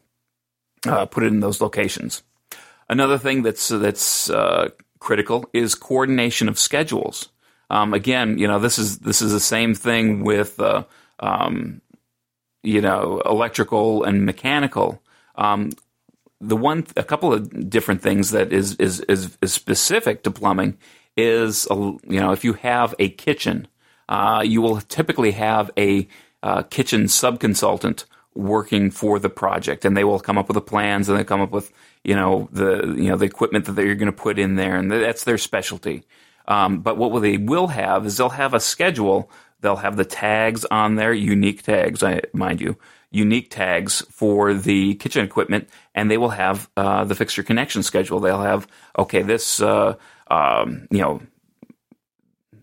uh, 0.88 1.06
put 1.06 1.24
it 1.24 1.28
in 1.28 1.40
those 1.40 1.62
locations. 1.62 2.24
Another 2.88 3.18
thing 3.18 3.42
that's 3.42 3.70
that's 3.70 4.30
uh, 4.30 4.70
critical 5.06 5.48
is 5.54 5.76
coordination 5.76 6.50
of 6.50 6.60
schedules. 6.60 7.30
Um, 7.70 7.94
again, 7.94 8.38
you 8.38 8.48
know, 8.48 8.60
this 8.60 8.78
is 8.78 9.00
this 9.00 9.22
is 9.22 9.32
the 9.32 9.40
same 9.40 9.74
thing 9.74 10.24
with 10.24 10.60
uh, 10.60 10.84
um, 11.20 11.82
you 12.64 12.82
know 12.82 13.22
electrical 13.26 14.04
and 14.04 14.26
mechanical. 14.26 15.02
Um, 15.36 15.72
the 16.42 16.58
one, 16.58 16.86
a 16.98 17.04
couple 17.04 17.32
of 17.32 17.70
different 17.70 18.02
things 18.02 18.32
that 18.32 18.52
is 18.52 18.76
is 18.76 19.00
is, 19.02 19.38
is 19.42 19.54
specific 19.54 20.24
to 20.24 20.32
plumbing 20.32 20.78
is 21.16 21.68
a, 21.72 21.76
you 21.76 22.20
know 22.20 22.32
if 22.32 22.44
you 22.44 22.54
have 22.54 22.94
a 23.00 23.10
kitchen, 23.10 23.68
uh, 24.10 24.44
you 24.46 24.62
will 24.62 24.82
typically 24.82 25.32
have 25.32 25.72
a 25.78 26.08
uh, 26.44 26.64
kitchen 26.64 27.06
subconsultant 27.06 28.06
working 28.34 28.92
for 28.92 29.18
the 29.18 29.30
project, 29.30 29.86
and 29.86 29.96
they 29.96 30.04
will 30.04 30.20
come 30.20 30.38
up 30.38 30.48
with 30.50 30.56
the 30.56 30.62
plans 30.62 31.08
and 31.08 31.18
they 31.18 31.24
come 31.24 31.42
up 31.42 31.52
with 31.52 31.72
you 32.06 32.16
know 32.16 32.48
the 32.52 32.96
you 32.98 33.10
know 33.10 33.18
the 33.18 33.26
equipment 33.26 33.66
that 33.66 33.72
they're 33.72 33.96
going 33.96 34.06
to 34.06 34.12
put 34.12 34.38
in 34.38 34.56
there, 34.56 34.76
and 34.76 34.92
that's 34.92 35.24
their 35.24 35.40
specialty. 35.40 36.04
Um, 36.48 36.82
but 36.82 36.98
what 36.98 37.20
they 37.22 37.38
will 37.38 37.68
have 37.68 38.06
is 38.06 38.18
they'll 38.18 38.30
have 38.30 38.54
a 38.54 38.60
schedule. 38.60 39.32
They'll 39.62 39.78
have 39.78 39.98
the 39.98 40.06
tags 40.06 40.64
on 40.66 40.96
there, 40.96 41.12
unique 41.12 41.64
tags, 41.64 42.04
mind 42.34 42.62
you, 42.62 42.78
unique 43.10 43.50
tags 43.50 44.02
for 44.12 44.54
the 44.54 44.94
kitchen 44.96 45.26
equipment, 45.26 45.68
and 45.96 46.12
they 46.12 46.18
will 46.18 46.30
have 46.30 46.70
uh, 46.78 47.06
the 47.06 47.16
fixture 47.16 47.42
connection 47.42 47.82
schedule. 47.82 48.20
They'll 48.20 48.42
have 48.42 48.68
okay, 49.00 49.24
this 49.24 49.60
uh, 49.60 49.96
um, 50.30 50.88
you 50.92 51.00
know 51.00 51.22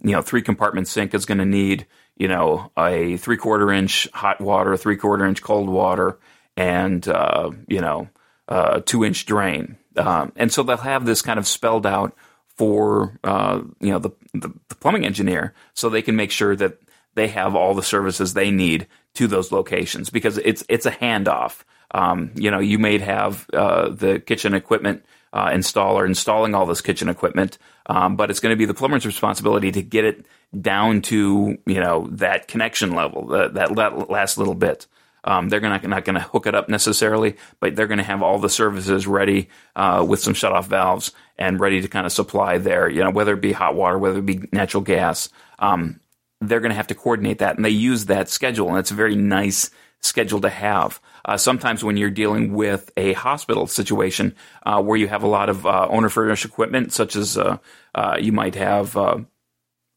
you 0.04 0.12
know 0.12 0.22
three 0.22 0.42
compartment 0.42 0.86
sink 0.86 1.14
is 1.14 1.26
going 1.26 1.38
to 1.38 1.44
need 1.44 1.86
you 2.16 2.28
know 2.28 2.70
a 2.78 3.16
three 3.16 3.36
quarter 3.36 3.72
inch 3.72 4.08
hot 4.12 4.40
water, 4.40 4.76
three 4.76 4.96
quarter 4.96 5.24
inch 5.24 5.42
cold 5.42 5.68
water, 5.68 6.20
and 6.56 7.08
uh, 7.08 7.50
you 7.66 7.80
know 7.80 8.08
uh, 8.48 8.80
two 8.84 9.04
inch 9.04 9.26
drain. 9.26 9.76
Um, 9.96 10.32
and 10.36 10.52
so 10.52 10.62
they'll 10.62 10.76
have 10.78 11.04
this 11.04 11.22
kind 11.22 11.38
of 11.38 11.46
spelled 11.46 11.86
out 11.86 12.16
for 12.56 13.18
uh, 13.24 13.60
you 13.80 13.90
know 13.90 13.98
the, 13.98 14.10
the, 14.34 14.52
the, 14.68 14.74
plumbing 14.76 15.04
engineer, 15.04 15.54
so 15.74 15.88
they 15.88 16.02
can 16.02 16.16
make 16.16 16.30
sure 16.30 16.54
that 16.56 16.78
they 17.14 17.28
have 17.28 17.54
all 17.54 17.74
the 17.74 17.82
services 17.82 18.34
they 18.34 18.50
need 18.50 18.86
to 19.14 19.26
those 19.26 19.52
locations 19.52 20.10
because 20.10 20.38
it's 20.38 20.64
it's 20.68 20.86
a 20.86 20.90
handoff. 20.90 21.62
Um, 21.90 22.32
you 22.36 22.50
know, 22.50 22.58
you 22.58 22.78
may 22.78 22.98
have 22.98 23.48
uh, 23.52 23.90
the 23.90 24.18
kitchen 24.18 24.54
equipment 24.54 25.04
uh, 25.32 25.48
installer 25.48 26.06
installing 26.06 26.54
all 26.54 26.66
this 26.66 26.80
kitchen 26.80 27.08
equipment, 27.08 27.58
um, 27.86 28.16
but 28.16 28.30
it's 28.30 28.40
going 28.40 28.52
to 28.52 28.56
be 28.56 28.64
the 28.64 28.74
plumber's 28.74 29.06
responsibility 29.06 29.72
to 29.72 29.82
get 29.82 30.04
it 30.04 30.26
down 30.58 31.00
to 31.02 31.58
you 31.66 31.80
know 31.80 32.06
that 32.10 32.48
connection 32.48 32.94
level, 32.94 33.26
that, 33.28 33.54
that 33.54 34.10
last 34.10 34.38
little 34.38 34.54
bit. 34.54 34.86
Um, 35.24 35.48
they're 35.48 35.60
not, 35.60 35.86
not 35.86 36.04
going 36.04 36.14
to 36.14 36.20
hook 36.20 36.46
it 36.46 36.54
up 36.54 36.68
necessarily, 36.68 37.36
but 37.60 37.76
they're 37.76 37.86
going 37.86 37.98
to 37.98 38.04
have 38.04 38.22
all 38.22 38.38
the 38.38 38.48
services 38.48 39.06
ready 39.06 39.48
uh, 39.76 40.04
with 40.06 40.20
some 40.20 40.34
shutoff 40.34 40.66
valves 40.66 41.12
and 41.38 41.60
ready 41.60 41.80
to 41.80 41.88
kind 41.88 42.06
of 42.06 42.12
supply 42.12 42.58
there. 42.58 42.88
You 42.88 43.04
know, 43.04 43.10
whether 43.10 43.34
it 43.34 43.40
be 43.40 43.52
hot 43.52 43.74
water, 43.74 43.98
whether 43.98 44.18
it 44.18 44.26
be 44.26 44.48
natural 44.52 44.82
gas, 44.82 45.28
um, 45.58 46.00
they're 46.40 46.60
going 46.60 46.70
to 46.70 46.76
have 46.76 46.88
to 46.88 46.94
coordinate 46.94 47.38
that, 47.38 47.56
and 47.56 47.64
they 47.64 47.70
use 47.70 48.06
that 48.06 48.28
schedule, 48.28 48.68
and 48.68 48.78
it's 48.78 48.90
a 48.90 48.94
very 48.94 49.14
nice 49.14 49.70
schedule 50.00 50.40
to 50.40 50.50
have. 50.50 51.00
Uh, 51.24 51.36
sometimes 51.36 51.84
when 51.84 51.96
you're 51.96 52.10
dealing 52.10 52.52
with 52.52 52.90
a 52.96 53.12
hospital 53.12 53.68
situation 53.68 54.34
uh, 54.64 54.82
where 54.82 54.96
you 54.96 55.06
have 55.06 55.22
a 55.22 55.28
lot 55.28 55.48
of 55.48 55.64
uh, 55.64 55.86
owner 55.88 56.08
furnished 56.08 56.44
equipment, 56.44 56.92
such 56.92 57.14
as 57.14 57.38
uh, 57.38 57.58
uh, 57.94 58.16
you 58.20 58.32
might 58.32 58.56
have 58.56 58.96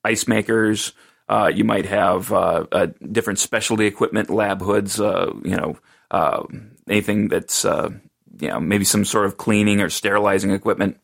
ice 0.04 0.28
makers, 0.28 0.94
you 1.54 1.64
might 1.64 1.86
have 1.86 2.30
different 3.12 3.40
specialty 3.40 3.86
equipment, 3.86 4.30
lab 4.30 4.62
hoods, 4.62 4.98
you 4.98 5.58
know, 5.58 5.78
anything 6.88 7.28
that's 7.28 7.64
you 7.64 8.50
know 8.50 8.60
maybe 8.60 8.86
some 8.86 9.06
sort 9.06 9.26
of 9.26 9.38
cleaning 9.38 9.82
or 9.82 9.90
sterilizing 9.90 10.52
equipment. 10.52 10.98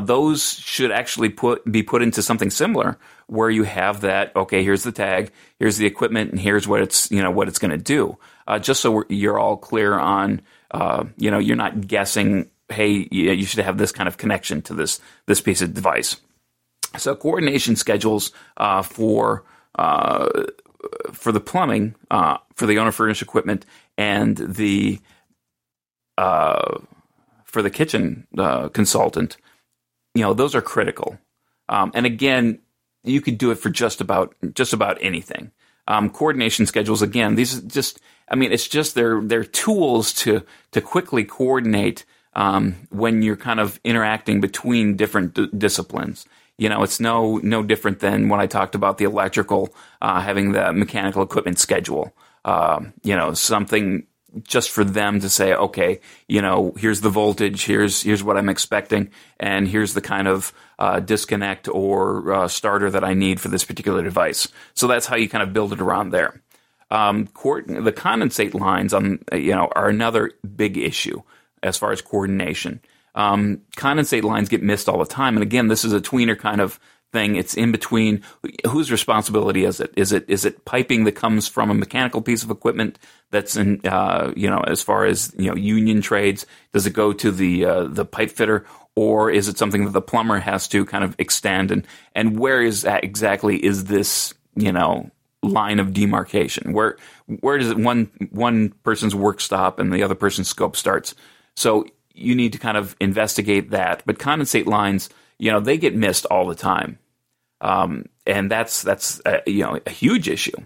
those 0.00 0.54
should 0.54 0.90
actually 0.90 1.28
put 1.28 1.70
be 1.70 1.82
put 1.82 2.02
into 2.02 2.22
something 2.22 2.50
similar 2.50 2.98
where 3.30 3.48
you 3.48 3.62
have 3.62 4.00
that 4.00 4.34
okay 4.34 4.64
here's 4.64 4.82
the 4.82 4.90
tag 4.90 5.30
here's 5.60 5.76
the 5.76 5.86
equipment 5.86 6.32
and 6.32 6.40
here's 6.40 6.66
what 6.66 6.82
it's 6.82 7.10
you 7.12 7.22
know 7.22 7.30
what 7.30 7.46
it's 7.46 7.60
going 7.60 7.70
to 7.70 7.78
do 7.78 8.18
uh, 8.48 8.58
just 8.58 8.82
so 8.82 9.04
you're 9.08 9.38
all 9.38 9.56
clear 9.56 9.96
on 9.96 10.42
uh, 10.72 11.04
you 11.16 11.30
know 11.30 11.38
you're 11.38 11.56
not 11.56 11.86
guessing 11.86 12.50
hey 12.68 13.08
you 13.10 13.44
should 13.44 13.64
have 13.64 13.78
this 13.78 13.92
kind 13.92 14.08
of 14.08 14.18
connection 14.18 14.60
to 14.60 14.74
this 14.74 15.00
this 15.26 15.40
piece 15.40 15.62
of 15.62 15.72
device 15.72 16.16
so 16.98 17.14
coordination 17.14 17.76
schedules 17.76 18.32
uh, 18.56 18.82
for 18.82 19.44
uh, 19.76 20.28
for 21.12 21.32
the 21.32 21.40
plumbing 21.40 21.94
uh, 22.10 22.38
for 22.54 22.66
the 22.66 22.78
owner 22.78 22.92
furnished 22.92 23.22
equipment 23.22 23.64
and 23.96 24.36
the 24.36 25.00
uh, 26.18 26.78
for 27.44 27.62
the 27.62 27.70
kitchen 27.70 28.26
consultant 28.72 29.36
you 30.14 30.22
know 30.22 30.34
those 30.34 30.54
are 30.54 30.62
critical 30.62 31.18
um, 31.68 31.90
and 31.94 32.06
again 32.06 32.60
you 33.04 33.20
could 33.20 33.38
do 33.38 33.50
it 33.50 33.56
for 33.56 33.70
just 33.70 34.00
about 34.00 34.34
just 34.54 34.72
about 34.72 34.98
anything. 35.00 35.52
Um, 35.88 36.10
coordination 36.10 36.66
schedules 36.66 37.02
again. 37.02 37.34
These 37.34 37.58
are 37.58 37.62
just 37.62 38.00
I 38.28 38.34
mean 38.34 38.52
it's 38.52 38.68
just 38.68 38.94
they're 38.94 39.20
they're 39.22 39.44
tools 39.44 40.12
to 40.14 40.44
to 40.72 40.80
quickly 40.80 41.24
coordinate 41.24 42.04
um, 42.34 42.86
when 42.90 43.22
you're 43.22 43.36
kind 43.36 43.60
of 43.60 43.80
interacting 43.84 44.40
between 44.40 44.96
different 44.96 45.34
d- 45.34 45.48
disciplines. 45.56 46.26
You 46.60 46.68
know, 46.68 46.82
it's 46.82 47.00
no 47.00 47.38
no 47.38 47.62
different 47.62 48.00
than 48.00 48.28
when 48.28 48.38
I 48.38 48.46
talked 48.46 48.74
about 48.74 48.98
the 48.98 49.06
electrical 49.06 49.74
uh, 50.02 50.20
having 50.20 50.52
the 50.52 50.74
mechanical 50.74 51.22
equipment 51.22 51.58
schedule. 51.58 52.14
Um, 52.44 52.92
you 53.02 53.16
know, 53.16 53.32
something 53.32 54.06
just 54.42 54.70
for 54.70 54.84
them 54.84 55.20
to 55.20 55.30
say, 55.30 55.54
okay, 55.54 56.00
you 56.28 56.42
know, 56.42 56.74
here's 56.76 57.00
the 57.00 57.08
voltage, 57.08 57.64
here's 57.64 58.02
here's 58.02 58.22
what 58.22 58.36
I'm 58.36 58.50
expecting, 58.50 59.10
and 59.38 59.66
here's 59.66 59.94
the 59.94 60.02
kind 60.02 60.28
of 60.28 60.52
uh, 60.78 61.00
disconnect 61.00 61.66
or 61.66 62.30
uh, 62.30 62.48
starter 62.48 62.90
that 62.90 63.04
I 63.04 63.14
need 63.14 63.40
for 63.40 63.48
this 63.48 63.64
particular 63.64 64.02
device. 64.02 64.46
So 64.74 64.86
that's 64.86 65.06
how 65.06 65.16
you 65.16 65.30
kind 65.30 65.42
of 65.42 65.54
build 65.54 65.72
it 65.72 65.80
around 65.80 66.10
there. 66.10 66.42
Um, 66.90 67.24
the 67.24 67.94
condensate 67.96 68.52
lines, 68.52 68.92
on 68.92 69.20
you 69.32 69.54
know, 69.54 69.72
are 69.74 69.88
another 69.88 70.32
big 70.44 70.76
issue 70.76 71.22
as 71.62 71.78
far 71.78 71.92
as 71.92 72.02
coordination. 72.02 72.82
Um, 73.14 73.62
condensate 73.76 74.22
lines 74.22 74.48
get 74.48 74.62
missed 74.62 74.88
all 74.88 74.98
the 74.98 75.06
time, 75.06 75.36
and 75.36 75.42
again, 75.42 75.68
this 75.68 75.84
is 75.84 75.92
a 75.92 76.00
tweener 76.00 76.38
kind 76.38 76.60
of 76.60 76.78
thing. 77.12 77.36
It's 77.36 77.54
in 77.54 77.72
between. 77.72 78.22
Whose 78.68 78.90
responsibility 78.90 79.64
is 79.64 79.80
it? 79.80 79.92
Is 79.96 80.12
it 80.12 80.24
is 80.28 80.44
it 80.44 80.64
piping 80.64 81.04
that 81.04 81.12
comes 81.12 81.48
from 81.48 81.70
a 81.70 81.74
mechanical 81.74 82.22
piece 82.22 82.42
of 82.42 82.50
equipment 82.50 82.98
that's 83.30 83.56
in 83.56 83.80
uh, 83.84 84.32
you 84.36 84.48
know 84.48 84.60
as 84.60 84.82
far 84.82 85.04
as 85.04 85.34
you 85.36 85.50
know 85.50 85.56
union 85.56 86.00
trades? 86.00 86.46
Does 86.72 86.86
it 86.86 86.92
go 86.92 87.12
to 87.12 87.30
the 87.30 87.64
uh, 87.64 87.84
the 87.84 88.04
pipe 88.04 88.30
fitter, 88.30 88.64
or 88.94 89.30
is 89.30 89.48
it 89.48 89.58
something 89.58 89.84
that 89.84 89.92
the 89.92 90.02
plumber 90.02 90.38
has 90.38 90.68
to 90.68 90.84
kind 90.84 91.04
of 91.04 91.14
extend? 91.18 91.70
And 91.70 91.86
and 92.14 92.38
where 92.38 92.62
is 92.62 92.82
that 92.82 93.04
exactly? 93.04 93.64
Is 93.64 93.84
this 93.84 94.34
you 94.54 94.72
know 94.72 95.10
line 95.42 95.78
of 95.78 95.92
demarcation? 95.92 96.72
Where 96.72 96.96
where 97.40 97.58
does 97.58 97.70
it 97.70 97.78
one 97.78 98.10
one 98.30 98.70
person's 98.82 99.14
work 99.14 99.40
stop 99.40 99.78
and 99.78 99.92
the 99.92 100.02
other 100.02 100.14
person's 100.14 100.48
scope 100.48 100.76
starts? 100.76 101.14
So 101.56 101.86
you 102.20 102.34
need 102.34 102.52
to 102.52 102.58
kind 102.58 102.76
of 102.76 102.94
investigate 103.00 103.70
that. 103.70 104.02
But 104.06 104.18
condensate 104.18 104.66
lines 104.66 105.10
you 105.40 105.50
know, 105.50 105.58
they 105.58 105.78
get 105.78 105.96
missed 105.96 106.26
all 106.26 106.46
the 106.46 106.54
time. 106.54 106.98
Um, 107.62 108.04
and 108.26 108.50
that's, 108.50 108.82
that's, 108.82 109.20
a, 109.24 109.40
you 109.46 109.64
know, 109.64 109.80
a 109.84 109.90
huge 109.90 110.28
issue. 110.28 110.56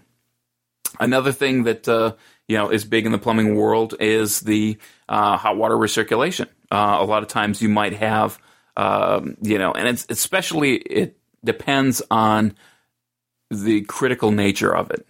Another 0.99 1.31
thing 1.31 1.63
that, 1.63 1.87
uh, 1.87 2.15
you 2.47 2.57
know, 2.57 2.69
is 2.69 2.83
big 2.83 3.05
in 3.05 3.13
the 3.13 3.17
plumbing 3.17 3.55
world 3.55 3.95
is 3.99 4.41
the 4.41 4.77
uh, 5.07 5.37
hot 5.37 5.55
water 5.55 5.75
recirculation. 5.75 6.47
Uh, 6.69 6.97
a 6.99 7.05
lot 7.05 7.23
of 7.23 7.29
times 7.29 7.61
you 7.61 7.69
might 7.69 7.93
have, 7.93 8.37
um, 8.75 9.37
you 9.41 9.57
know, 9.57 9.71
and 9.71 9.87
it's 9.87 10.05
especially, 10.09 10.75
it 10.75 11.17
depends 11.43 12.01
on 12.11 12.53
the 13.49 13.81
critical 13.81 14.31
nature 14.31 14.75
of 14.75 14.91
it. 14.91 15.07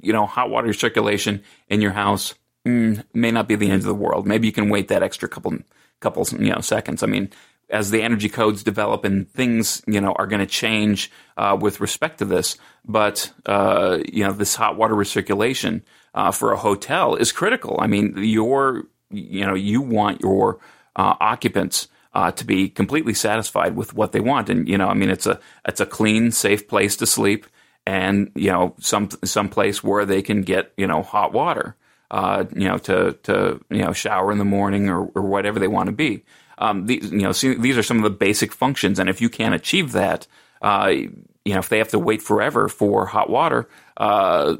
You 0.00 0.14
know, 0.14 0.24
hot 0.24 0.48
water 0.48 0.72
circulation 0.72 1.42
in 1.68 1.82
your 1.82 1.92
house 1.92 2.34
mm, 2.66 3.04
may 3.12 3.30
not 3.30 3.46
be 3.46 3.56
the 3.56 3.70
end 3.70 3.80
of 3.80 3.86
the 3.86 3.94
world. 3.94 4.26
Maybe 4.26 4.46
you 4.46 4.52
can 4.54 4.70
wait 4.70 4.88
that 4.88 5.02
extra 5.02 5.28
couple, 5.28 5.58
couple, 6.02 6.26
you 6.32 6.52
know, 6.52 6.60
seconds. 6.60 7.02
I 7.02 7.06
mean, 7.06 7.30
as 7.72 7.90
the 7.90 8.02
energy 8.02 8.28
codes 8.28 8.62
develop 8.62 9.04
and 9.04 9.28
things, 9.30 9.82
you 9.86 10.00
know, 10.00 10.12
are 10.12 10.26
going 10.26 10.40
to 10.40 10.46
change 10.46 11.10
uh, 11.38 11.56
with 11.58 11.80
respect 11.80 12.18
to 12.18 12.24
this. 12.24 12.58
But 12.84 13.32
uh, 13.46 13.98
you 14.06 14.24
know, 14.24 14.32
this 14.32 14.54
hot 14.54 14.76
water 14.76 14.94
recirculation 14.94 15.82
uh, 16.14 16.30
for 16.30 16.52
a 16.52 16.58
hotel 16.58 17.16
is 17.16 17.32
critical. 17.32 17.78
I 17.80 17.86
mean, 17.86 18.14
your, 18.18 18.84
you 19.10 19.46
know, 19.46 19.54
you 19.54 19.80
want 19.80 20.20
your 20.20 20.60
uh, 20.94 21.14
occupants. 21.20 21.88
Uh, 22.14 22.30
to 22.30 22.44
be 22.44 22.68
completely 22.68 23.14
satisfied 23.14 23.74
with 23.74 23.94
what 23.94 24.12
they 24.12 24.20
want, 24.20 24.50
and 24.50 24.68
you 24.68 24.76
know, 24.76 24.86
I 24.86 24.92
mean, 24.92 25.08
it's 25.08 25.26
a 25.26 25.40
it's 25.64 25.80
a 25.80 25.86
clean, 25.86 26.30
safe 26.30 26.68
place 26.68 26.94
to 26.96 27.06
sleep, 27.06 27.46
and 27.86 28.30
you 28.34 28.50
know, 28.50 28.74
some 28.80 29.08
some 29.24 29.48
place 29.48 29.82
where 29.82 30.04
they 30.04 30.20
can 30.20 30.42
get 30.42 30.74
you 30.76 30.86
know 30.86 31.02
hot 31.02 31.32
water, 31.32 31.74
uh, 32.12 32.44
you 32.54 32.68
know, 32.68 32.78
to 32.78 33.14
to 33.24 33.58
you 33.70 33.82
know 33.82 33.92
shower 33.92 34.30
in 34.30 34.38
the 34.38 34.44
morning 34.44 34.88
or, 34.88 35.06
or 35.14 35.22
whatever 35.22 35.58
they 35.58 35.66
want 35.66 35.86
to 35.86 35.92
be. 35.92 36.22
Um, 36.58 36.86
these, 36.86 37.10
you 37.10 37.22
know, 37.22 37.32
see, 37.32 37.54
these 37.54 37.76
are 37.78 37.82
some 37.82 37.96
of 37.96 38.04
the 38.04 38.10
basic 38.10 38.52
functions, 38.52 38.98
and 38.98 39.08
if 39.08 39.20
you 39.20 39.30
can't 39.30 39.54
achieve 39.54 39.92
that, 39.92 40.26
uh, 40.60 40.92
you 40.92 41.54
know, 41.54 41.58
if 41.58 41.70
they 41.70 41.78
have 41.78 41.88
to 41.88 41.98
wait 41.98 42.20
forever 42.22 42.68
for 42.68 43.06
hot 43.06 43.30
water, 43.30 43.68
uh, 43.96 44.56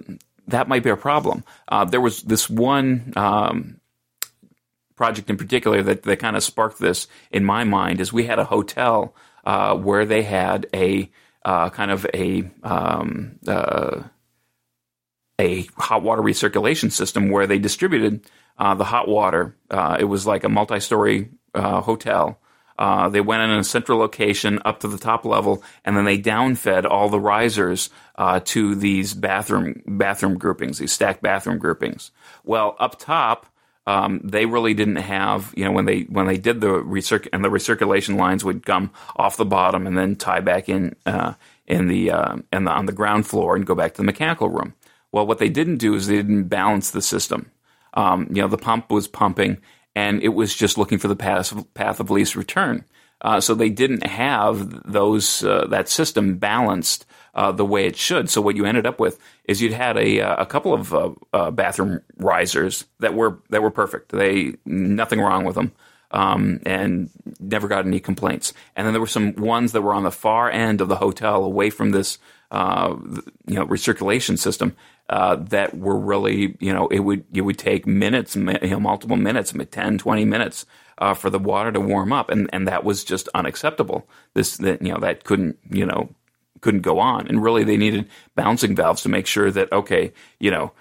that 0.48 0.66
might 0.66 0.82
be 0.82 0.90
a 0.90 0.96
problem. 0.96 1.44
Uh, 1.68 1.84
there 1.84 2.00
was 2.00 2.22
this 2.22 2.48
one 2.48 3.12
um, 3.16 3.80
project 4.96 5.28
in 5.28 5.36
particular 5.36 5.82
that, 5.82 6.02
that 6.04 6.18
kind 6.18 6.36
of 6.36 6.42
sparked 6.42 6.80
this 6.80 7.06
in 7.30 7.44
my 7.44 7.64
mind. 7.64 8.00
Is 8.00 8.14
we 8.14 8.24
had 8.24 8.38
a 8.38 8.44
hotel 8.44 9.14
uh, 9.44 9.76
where 9.76 10.06
they 10.06 10.22
had 10.22 10.66
a 10.74 11.10
uh, 11.44 11.68
kind 11.68 11.90
of 11.90 12.06
a 12.14 12.50
um, 12.62 13.38
a 15.38 15.64
hot 15.76 16.02
water 16.02 16.22
recirculation 16.22 16.90
system 16.92 17.30
where 17.30 17.46
they 17.46 17.58
distributed 17.58 18.24
the 18.58 18.84
hot 18.84 19.08
water. 19.08 19.56
it 19.98 20.08
was 20.08 20.26
like 20.26 20.44
a 20.44 20.48
multi-story 20.48 21.30
uh, 21.54 21.80
hotel. 21.80 22.38
Uh, 22.78 23.08
they 23.08 23.20
went 23.20 23.42
in 23.42 23.50
a 23.50 23.64
central 23.64 23.98
location 23.98 24.60
up 24.64 24.80
to 24.80 24.88
the 24.88 24.98
top 24.98 25.24
level, 25.24 25.62
and 25.84 25.96
then 25.96 26.04
they 26.04 26.18
downfed 26.18 26.84
all 26.90 27.08
the 27.08 27.20
risers 27.20 27.90
uh, 28.16 28.40
to 28.44 28.74
these 28.74 29.14
bathroom 29.14 29.82
bathroom 29.86 30.38
groupings, 30.38 30.78
these 30.78 30.92
stacked 30.92 31.22
bathroom 31.22 31.58
groupings. 31.58 32.10
Well, 32.44 32.76
up 32.80 32.98
top, 32.98 33.46
um, 33.86 34.20
they 34.24 34.46
really 34.46 34.74
didn't 34.74 34.96
have, 34.96 35.52
you 35.56 35.64
know, 35.64 35.72
when 35.72 35.84
they 35.84 36.02
when 36.02 36.26
they 36.26 36.38
did 36.38 36.60
the 36.60 36.68
recirc 36.68 37.28
and 37.32 37.44
the 37.44 37.50
recirculation 37.50 38.16
lines 38.16 38.44
would 38.44 38.64
come 38.64 38.90
off 39.16 39.36
the 39.36 39.44
bottom 39.44 39.86
and 39.86 39.96
then 39.96 40.16
tie 40.16 40.40
back 40.40 40.68
in 40.68 40.96
uh, 41.04 41.34
in 41.66 41.88
the 41.88 42.10
uh, 42.10 42.36
in 42.52 42.64
the, 42.64 42.70
on 42.70 42.86
the 42.86 42.92
ground 42.92 43.26
floor 43.26 43.54
and 43.54 43.66
go 43.66 43.74
back 43.74 43.92
to 43.92 43.98
the 43.98 44.06
mechanical 44.06 44.48
room. 44.48 44.74
Well, 45.12 45.26
what 45.26 45.38
they 45.38 45.48
didn't 45.48 45.76
do 45.76 45.94
is 45.94 46.06
they 46.06 46.16
didn't 46.16 46.44
balance 46.44 46.90
the 46.90 47.02
system. 47.02 47.50
Um, 47.94 48.28
you 48.30 48.40
know, 48.42 48.48
the 48.48 48.58
pump 48.58 48.90
was 48.90 49.06
pumping 49.06 49.58
and 49.94 50.22
it 50.22 50.30
was 50.30 50.54
just 50.54 50.78
looking 50.78 50.98
for 50.98 51.08
the 51.08 51.16
path, 51.16 51.54
path 51.74 52.00
of 52.00 52.10
least 52.10 52.34
return. 52.34 52.84
Uh, 53.20 53.40
so 53.40 53.54
they 53.54 53.70
didn't 53.70 54.04
have 54.04 54.90
those 54.90 55.44
uh, 55.44 55.66
that 55.68 55.88
system 55.88 56.38
balanced 56.38 57.06
uh, 57.34 57.52
the 57.52 57.64
way 57.64 57.86
it 57.86 57.96
should. 57.96 58.28
So 58.28 58.40
what 58.40 58.56
you 58.56 58.64
ended 58.64 58.86
up 58.86 58.98
with 58.98 59.18
is 59.44 59.62
you'd 59.62 59.72
had 59.72 59.96
a 59.96 60.20
uh, 60.20 60.42
a 60.42 60.46
couple 60.46 60.74
of 60.74 60.92
uh, 60.92 61.10
uh, 61.32 61.50
bathroom 61.52 62.00
risers 62.16 62.84
that 62.98 63.14
were 63.14 63.38
that 63.50 63.62
were 63.62 63.70
perfect. 63.70 64.10
They 64.10 64.54
nothing 64.66 65.20
wrong 65.20 65.44
with 65.44 65.54
them, 65.54 65.72
um, 66.10 66.60
and 66.66 67.10
never 67.38 67.68
got 67.68 67.86
any 67.86 68.00
complaints. 68.00 68.52
And 68.74 68.86
then 68.86 68.92
there 68.92 69.00
were 69.00 69.06
some 69.06 69.36
ones 69.36 69.70
that 69.70 69.82
were 69.82 69.94
on 69.94 70.02
the 70.02 70.10
far 70.10 70.50
end 70.50 70.80
of 70.80 70.88
the 70.88 70.96
hotel, 70.96 71.44
away 71.44 71.70
from 71.70 71.92
this 71.92 72.18
uh, 72.50 72.96
you 73.46 73.54
know 73.54 73.66
recirculation 73.66 74.36
system 74.36 74.74
uh, 75.12 75.36
that 75.36 75.76
were 75.76 75.98
really 75.98 76.56
you 76.58 76.72
know 76.72 76.88
it 76.88 77.00
would 77.00 77.22
it 77.34 77.42
would 77.42 77.58
take 77.58 77.86
minutes, 77.86 78.34
you 78.34 78.44
know, 78.44 78.80
multiple 78.80 79.16
minutes, 79.16 79.52
10, 79.52 79.98
20 79.98 80.24
minutes 80.24 80.64
uh, 80.96 81.12
for 81.12 81.28
the 81.28 81.38
water 81.38 81.70
to 81.70 81.80
warm 81.80 82.14
up, 82.14 82.30
and 82.30 82.48
and 82.50 82.66
that 82.66 82.82
was 82.82 83.04
just 83.04 83.28
unacceptable. 83.34 84.08
This 84.32 84.56
that 84.56 84.80
you 84.80 84.90
know 84.90 85.00
that 85.00 85.24
couldn't 85.24 85.58
you 85.70 85.84
know 85.84 86.08
couldn't 86.62 86.80
go 86.80 86.98
on, 86.98 87.28
and 87.28 87.42
really 87.42 87.62
they 87.62 87.76
needed 87.76 88.08
bouncing 88.34 88.74
valves 88.74 89.02
to 89.02 89.10
make 89.10 89.26
sure 89.26 89.50
that 89.50 89.70
okay 89.70 90.14
you 90.40 90.50
know 90.50 90.72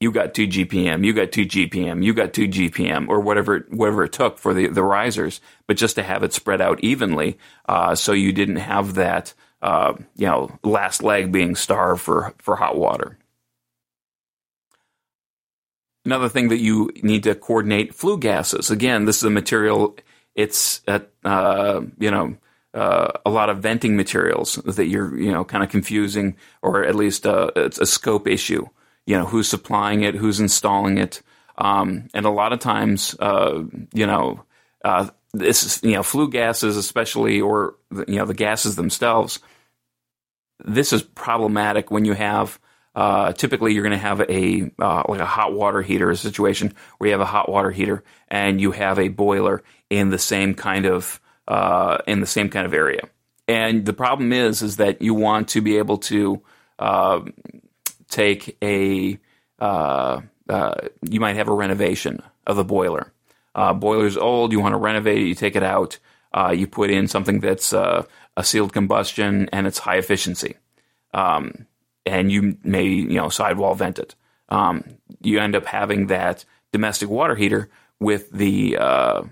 you 0.00 0.12
got 0.12 0.34
two 0.34 0.46
GPM, 0.46 1.02
you 1.02 1.14
got 1.14 1.32
two 1.32 1.46
GPM, 1.46 2.04
you 2.04 2.12
got 2.12 2.34
two 2.34 2.48
GPM, 2.48 3.08
or 3.08 3.20
whatever 3.20 3.66
whatever 3.70 4.04
it 4.04 4.12
took 4.12 4.36
for 4.36 4.52
the 4.52 4.66
the 4.66 4.84
risers, 4.84 5.40
but 5.66 5.78
just 5.78 5.94
to 5.94 6.02
have 6.02 6.22
it 6.22 6.34
spread 6.34 6.60
out 6.60 6.78
evenly, 6.84 7.38
uh, 7.70 7.94
so 7.94 8.12
you 8.12 8.34
didn't 8.34 8.56
have 8.56 8.96
that 8.96 9.32
uh, 9.62 9.94
you 10.14 10.26
know 10.26 10.58
last 10.62 11.02
leg 11.02 11.32
being 11.32 11.56
starved 11.56 12.02
for 12.02 12.34
for 12.36 12.56
hot 12.56 12.76
water. 12.76 13.16
Another 16.04 16.28
thing 16.28 16.48
that 16.48 16.60
you 16.60 16.90
need 17.02 17.22
to 17.24 17.34
coordinate 17.34 17.94
flue 17.94 18.18
gases. 18.18 18.70
Again, 18.70 19.04
this 19.04 19.18
is 19.18 19.24
a 19.24 19.30
material. 19.30 19.96
It's 20.34 20.80
at, 20.88 21.10
uh, 21.24 21.82
you 21.98 22.10
know 22.10 22.36
uh, 22.74 23.12
a 23.26 23.30
lot 23.30 23.50
of 23.50 23.58
venting 23.58 23.96
materials 23.96 24.56
that 24.64 24.86
you're 24.86 25.16
you 25.18 25.30
know 25.30 25.44
kind 25.44 25.62
of 25.62 25.70
confusing, 25.70 26.36
or 26.62 26.84
at 26.84 26.94
least 26.94 27.26
uh, 27.26 27.50
it's 27.54 27.78
a 27.78 27.86
scope 27.86 28.26
issue 28.26 28.66
you 29.06 29.16
know 29.16 29.26
who's 29.26 29.48
supplying 29.48 30.02
it, 30.02 30.14
who's 30.14 30.40
installing 30.40 30.98
it, 30.98 31.22
um, 31.58 32.08
and 32.14 32.26
a 32.26 32.30
lot 32.30 32.52
of 32.52 32.60
times, 32.60 33.16
uh, 33.18 33.62
you 33.92 34.06
know, 34.06 34.44
uh, 34.84 35.08
this 35.32 35.64
is, 35.64 35.82
you 35.82 35.92
know 35.92 36.02
flue 36.02 36.28
gases, 36.28 36.76
especially 36.76 37.40
or 37.40 37.76
you 38.06 38.16
know 38.16 38.26
the 38.26 38.34
gases 38.34 38.76
themselves. 38.76 39.40
This 40.64 40.92
is 40.92 41.02
problematic 41.02 41.90
when 41.90 42.04
you 42.04 42.12
have. 42.12 42.58
Uh, 42.94 43.32
typically, 43.32 43.72
you're 43.72 43.82
going 43.82 43.92
to 43.92 43.98
have 43.98 44.20
a 44.20 44.70
uh, 44.78 45.02
like 45.08 45.20
a 45.20 45.26
hot 45.26 45.52
water 45.52 45.80
heater 45.80 46.14
situation 46.14 46.74
where 46.98 47.08
you 47.08 47.12
have 47.12 47.20
a 47.20 47.26
hot 47.26 47.48
water 47.48 47.70
heater 47.70 48.04
and 48.28 48.60
you 48.60 48.72
have 48.72 48.98
a 48.98 49.08
boiler 49.08 49.62
in 49.88 50.10
the 50.10 50.18
same 50.18 50.54
kind 50.54 50.84
of 50.84 51.20
uh, 51.48 51.98
in 52.06 52.20
the 52.20 52.26
same 52.26 52.48
kind 52.50 52.66
of 52.66 52.74
area. 52.74 53.00
And 53.48 53.86
the 53.86 53.92
problem 53.92 54.32
is, 54.32 54.62
is 54.62 54.76
that 54.76 55.02
you 55.02 55.14
want 55.14 55.48
to 55.48 55.60
be 55.60 55.78
able 55.78 55.98
to 55.98 56.42
uh, 56.78 57.20
take 58.08 58.56
a 58.62 59.18
uh, 59.58 60.20
uh, 60.48 60.74
you 61.08 61.20
might 61.20 61.36
have 61.36 61.48
a 61.48 61.54
renovation 61.54 62.22
of 62.46 62.56
the 62.56 62.64
boiler. 62.64 63.12
Boiler's 63.54 64.16
old, 64.16 64.52
you 64.52 64.60
want 64.60 64.72
to 64.72 64.78
renovate 64.78 65.18
it, 65.18 65.26
you 65.26 65.34
take 65.34 65.56
it 65.56 65.62
out, 65.62 65.98
you 66.52 66.66
put 66.66 66.90
in 66.90 67.06
something 67.06 67.40
that's 67.40 67.72
a 67.72 68.06
sealed 68.42 68.72
combustion 68.72 69.48
and 69.52 69.66
it's 69.66 69.78
high 69.78 69.98
efficiency, 69.98 70.56
um, 71.14 71.66
and 72.06 72.30
you 72.30 72.56
may 72.62 72.84
you 72.84 73.16
know 73.16 73.28
sidewall 73.28 73.74
vent 73.74 73.98
it. 73.98 74.14
Um, 74.48 74.84
you 75.20 75.38
end 75.38 75.56
up 75.56 75.66
having 75.66 76.08
that 76.08 76.44
domestic 76.72 77.08
water 77.08 77.34
heater 77.34 77.70
with 78.00 78.30
the 78.30 78.76
uh, 78.76 79.22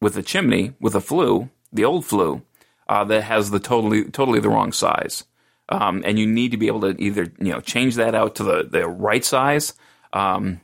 with 0.00 0.14
the 0.14 0.22
chimney 0.22 0.74
with 0.80 0.94
a 0.94 1.00
flue, 1.00 1.50
the 1.72 1.84
old 1.84 2.04
flue, 2.04 2.42
uh, 2.88 3.04
that 3.04 3.22
has 3.22 3.50
the 3.50 3.60
totally 3.60 4.04
totally 4.04 4.40
the 4.40 4.48
wrong 4.48 4.72
size. 4.72 5.24
Um, 5.70 6.02
and 6.06 6.18
you 6.18 6.26
need 6.26 6.52
to 6.52 6.56
be 6.56 6.66
able 6.68 6.80
to 6.80 7.00
either 7.00 7.30
you 7.38 7.52
know 7.52 7.60
change 7.60 7.96
that 7.96 8.14
out 8.14 8.36
to 8.36 8.44
the, 8.44 8.68
the 8.70 8.88
right 8.88 9.24
size, 9.24 9.74
um, 10.12 10.60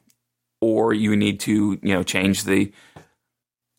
or 0.61 0.95
you 0.95 1.15
need 1.15 1.41
to 1.41 1.79
you 1.83 1.95
know 1.95 2.03
change 2.03 2.45
the 2.45 2.73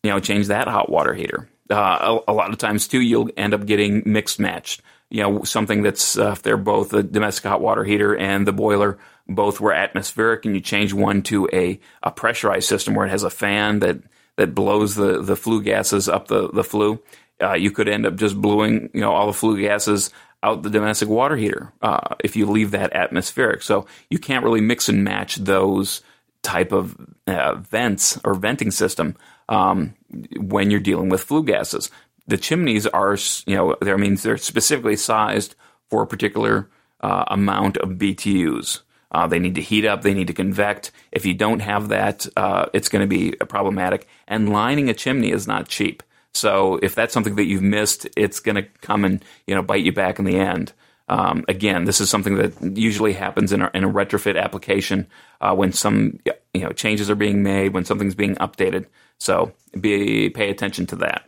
you 0.02 0.10
know 0.10 0.20
change 0.20 0.46
that 0.46 0.68
hot 0.68 0.88
water 0.88 1.14
heater. 1.14 1.48
Uh, 1.68 2.20
a, 2.26 2.30
a, 2.30 2.32
lot 2.32 2.52
of 2.52 2.58
times 2.58 2.86
too, 2.86 3.00
you'll 3.00 3.28
end 3.36 3.52
up 3.52 3.66
getting 3.66 4.04
mixed 4.06 4.38
matched. 4.38 4.82
You 5.10 5.22
know 5.22 5.44
something 5.44 5.82
that's 5.82 6.18
uh, 6.18 6.32
if 6.32 6.42
they're 6.42 6.56
both 6.56 6.92
a 6.92 7.02
domestic 7.02 7.44
hot 7.44 7.60
water 7.60 7.84
heater 7.84 8.16
and 8.16 8.46
the 8.46 8.52
boiler 8.52 8.98
both 9.28 9.60
were 9.60 9.72
atmospheric, 9.72 10.44
and 10.44 10.54
you 10.54 10.60
change 10.60 10.92
one 10.92 11.22
to 11.22 11.48
a, 11.52 11.80
a 12.02 12.10
pressurized 12.10 12.68
system 12.68 12.94
where 12.94 13.06
it 13.06 13.10
has 13.10 13.22
a 13.22 13.30
fan 13.30 13.80
that 13.80 13.98
that 14.36 14.54
blows 14.54 14.94
the, 14.94 15.22
the 15.22 15.36
flue 15.36 15.62
gases 15.62 16.08
up 16.08 16.28
the 16.28 16.50
the 16.50 16.64
flue. 16.64 17.00
Uh, 17.40 17.52
you 17.54 17.70
could 17.70 17.88
end 17.88 18.06
up 18.06 18.16
just 18.16 18.40
blowing 18.40 18.90
you 18.94 19.00
know 19.00 19.12
all 19.12 19.26
the 19.26 19.32
flue 19.32 19.60
gases 19.60 20.10
out 20.42 20.62
the 20.62 20.70
domestic 20.70 21.08
water 21.08 21.36
heater 21.36 21.72
uh, 21.82 22.14
if 22.22 22.36
you 22.36 22.46
leave 22.46 22.70
that 22.70 22.92
atmospheric. 22.92 23.62
So 23.62 23.86
you 24.10 24.18
can't 24.18 24.44
really 24.44 24.60
mix 24.60 24.88
and 24.88 25.02
match 25.02 25.36
those 25.36 26.02
type 26.42 26.72
of 26.72 26.96
uh, 27.26 27.56
vents 27.56 28.20
or 28.22 28.34
venting 28.34 28.70
system 28.70 29.16
um, 29.48 29.94
when 30.38 30.70
you're 30.70 30.80
dealing 30.80 31.08
with 31.08 31.22
flue 31.22 31.42
gases. 31.42 31.90
The 32.28 32.36
chimneys 32.36 32.86
are, 32.86 33.16
you 33.46 33.56
know, 33.56 33.76
I 33.82 33.96
mean, 33.96 34.16
they're 34.16 34.36
specifically 34.36 34.96
sized 34.96 35.54
for 35.88 36.02
a 36.02 36.06
particular 36.06 36.68
uh, 37.00 37.24
amount 37.28 37.76
of 37.78 37.90
BTUs. 37.90 38.80
Uh, 39.12 39.26
they 39.26 39.38
need 39.38 39.54
to 39.54 39.62
heat 39.62 39.84
up. 39.84 40.02
They 40.02 40.14
need 40.14 40.26
to 40.26 40.34
convect. 40.34 40.90
If 41.12 41.24
you 41.24 41.34
don't 41.34 41.60
have 41.60 41.88
that, 41.88 42.26
uh, 42.36 42.66
it's 42.72 42.88
going 42.88 43.00
to 43.00 43.06
be 43.06 43.32
problematic. 43.32 44.08
And 44.26 44.52
lining 44.52 44.90
a 44.90 44.94
chimney 44.94 45.30
is 45.30 45.46
not 45.46 45.68
cheap. 45.68 46.02
So 46.34 46.78
if 46.82 46.94
that's 46.94 47.14
something 47.14 47.36
that 47.36 47.46
you've 47.46 47.62
missed, 47.62 48.06
it's 48.16 48.40
going 48.40 48.56
to 48.56 48.64
come 48.82 49.04
and 49.04 49.24
you 49.46 49.54
know 49.54 49.62
bite 49.62 49.84
you 49.84 49.92
back 49.92 50.18
in 50.18 50.24
the 50.26 50.36
end. 50.36 50.72
Um, 51.08 51.44
again, 51.48 51.84
this 51.84 52.00
is 52.00 52.10
something 52.10 52.36
that 52.36 52.76
usually 52.76 53.12
happens 53.12 53.52
in 53.52 53.62
a, 53.62 53.70
in 53.72 53.84
a 53.84 53.88
retrofit 53.88 54.40
application 54.40 55.06
uh, 55.40 55.54
when 55.54 55.72
some 55.72 56.18
you 56.52 56.60
know 56.60 56.72
changes 56.72 57.08
are 57.08 57.14
being 57.14 57.42
made, 57.42 57.72
when 57.72 57.84
something's 57.84 58.14
being 58.14 58.34
updated. 58.36 58.86
So 59.18 59.52
be 59.80 60.28
pay 60.28 60.50
attention 60.50 60.86
to 60.88 60.96
that. 60.96 61.26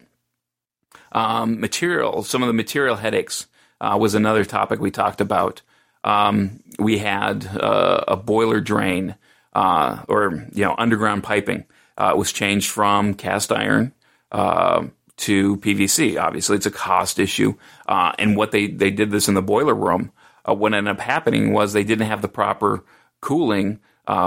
Um, 1.13 1.61
material, 1.61 2.23
some 2.23 2.43
of 2.43 2.47
the 2.47 2.53
material 2.53 2.97
headaches 2.97 3.47
uh, 3.81 3.97
was 4.01 4.15
another 4.15 4.45
topic 4.45 4.81
we 4.81 4.91
talked 4.91 5.21
about. 5.21 5.63
Um, 6.05 6.63
we 6.79 6.99
had 6.99 7.47
uh, 7.47 8.05
a 8.09 8.17
boiler 8.17 8.61
drain 8.61 9.17
uh, 9.53 10.03
or 10.09 10.47
you 10.53 10.65
know 10.65 10.75
underground 10.79 11.23
piping 11.23 11.65
uh, 11.97 12.15
was 12.17 12.33
changed 12.33 12.71
from 12.71 13.15
cast 13.15 13.51
iron 13.51 13.93
uh, 14.31 14.87
to 15.17 15.57
PVC. 15.59 16.21
Obviously, 16.21 16.57
it's 16.57 16.67
a 16.67 16.71
cost 16.71 17.19
issue. 17.19 17.55
Uh, 17.87 18.13
and 18.19 18.37
what 18.37 18.53
they, 18.53 18.69
they 18.69 18.91
did 18.91 19.11
this 19.11 19.29
in 19.29 19.35
the 19.35 19.43
boiler 19.43 19.75
room. 19.75 20.13
What 20.45 20.73
ended 20.73 20.91
up 20.95 21.01
happening 21.01 21.53
was 21.53 21.75
they 21.75 21.85
didn't 21.85 22.07
have 22.07 22.23
the 22.23 22.29
proper 22.29 22.83
cooling 23.21 23.81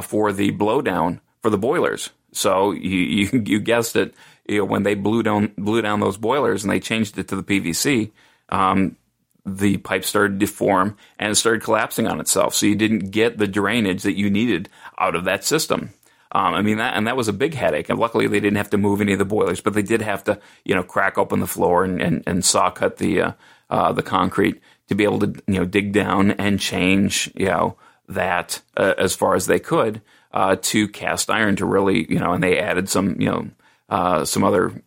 for 0.04 0.32
the 0.32 0.52
blowdown 0.52 1.20
for 1.42 1.50
the 1.50 1.58
boilers. 1.58 2.12
So 2.32 2.72
you, 2.72 3.00
you, 3.00 3.44
you 3.46 3.60
guessed 3.60 3.96
it. 3.96 4.14
You 4.52 4.60
know, 4.60 4.66
when 4.66 4.84
they 4.84 4.96
blew 4.96 5.24
down 5.24 5.54
blew 5.58 5.82
down 5.82 6.00
those 6.00 6.18
boilers 6.18 6.64
and 6.64 6.72
they 6.72 6.80
changed 6.80 7.18
it 7.18 7.28
to 7.30 7.36
the 7.36 7.44
PVC, 7.44 8.12
um, 8.50 8.98
the 9.46 9.78
pipe 9.78 10.04
started 10.04 10.34
to 10.34 10.46
deform 10.46 10.98
and 11.18 11.32
it 11.32 11.36
started 11.36 11.64
collapsing 11.64 12.08
on 12.08 12.20
itself. 12.20 12.54
So 12.54 12.66
you 12.66 12.76
didn't 12.76 13.12
get 13.12 13.38
the 13.38 13.48
drainage 13.48 14.04
that 14.04 14.18
you 14.18 14.30
needed 14.30 14.70
out 15.00 15.16
of 15.16 15.24
that 15.26 15.44
system. 15.44 15.92
Um, 16.34 16.54
I 16.54 16.62
mean, 16.62 16.78
that, 16.78 16.96
and 16.96 17.08
that 17.08 17.18
was 17.18 17.28
a 17.28 17.34
big 17.34 17.54
headache. 17.54 17.90
And 17.90 18.00
luckily, 18.00 18.28
they 18.28 18.40
didn't 18.40 18.58
have 18.58 18.70
to 18.70 18.78
move 18.78 19.02
any 19.02 19.14
of 19.14 19.20
the 19.20 19.26
boilers, 19.26 19.60
but 19.60 19.74
they 19.74 19.82
did 19.82 20.02
have 20.02 20.24
to, 20.26 20.40
you 20.64 20.76
know, 20.76 20.84
crack 20.84 21.18
open 21.18 21.40
the 21.40 21.48
floor 21.48 21.84
and, 21.84 22.02
and, 22.02 22.24
and 22.26 22.46
saw 22.46 22.70
cut 22.70 22.98
the 22.98 23.22
uh, 23.22 23.32
uh, 23.70 23.92
the 23.92 24.04
concrete 24.04 24.62
to 24.88 24.96
be 24.96 25.04
able 25.04 25.20
to, 25.20 25.34
you 25.48 25.56
know, 25.56 25.66
dig 25.66 25.92
down 25.92 26.32
and 26.32 26.60
change, 26.60 27.32
you 27.36 27.48
know, 27.48 27.78
that 28.08 28.62
uh, 28.78 28.94
as 28.98 29.16
far 29.16 29.36
as 29.36 29.48
they 29.48 29.60
could 29.60 30.02
uh, 30.34 30.56
to 30.62 30.88
cast 30.88 31.30
iron 31.30 31.56
to 31.58 31.66
really, 31.66 32.06
you 32.12 32.20
know, 32.20 32.34
and 32.34 32.44
they 32.44 32.60
added 32.60 32.90
some, 32.90 33.20
you 33.20 33.30
know, 33.30 33.50
uh, 33.92 34.26
some 34.26 34.44
other 34.44 34.82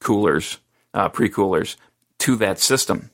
coolers, 0.00 0.58
uh, 0.94 1.08
pre 1.08 1.28
coolers 1.28 1.76
to 2.18 2.34
that 2.36 2.58
system. 2.58 3.10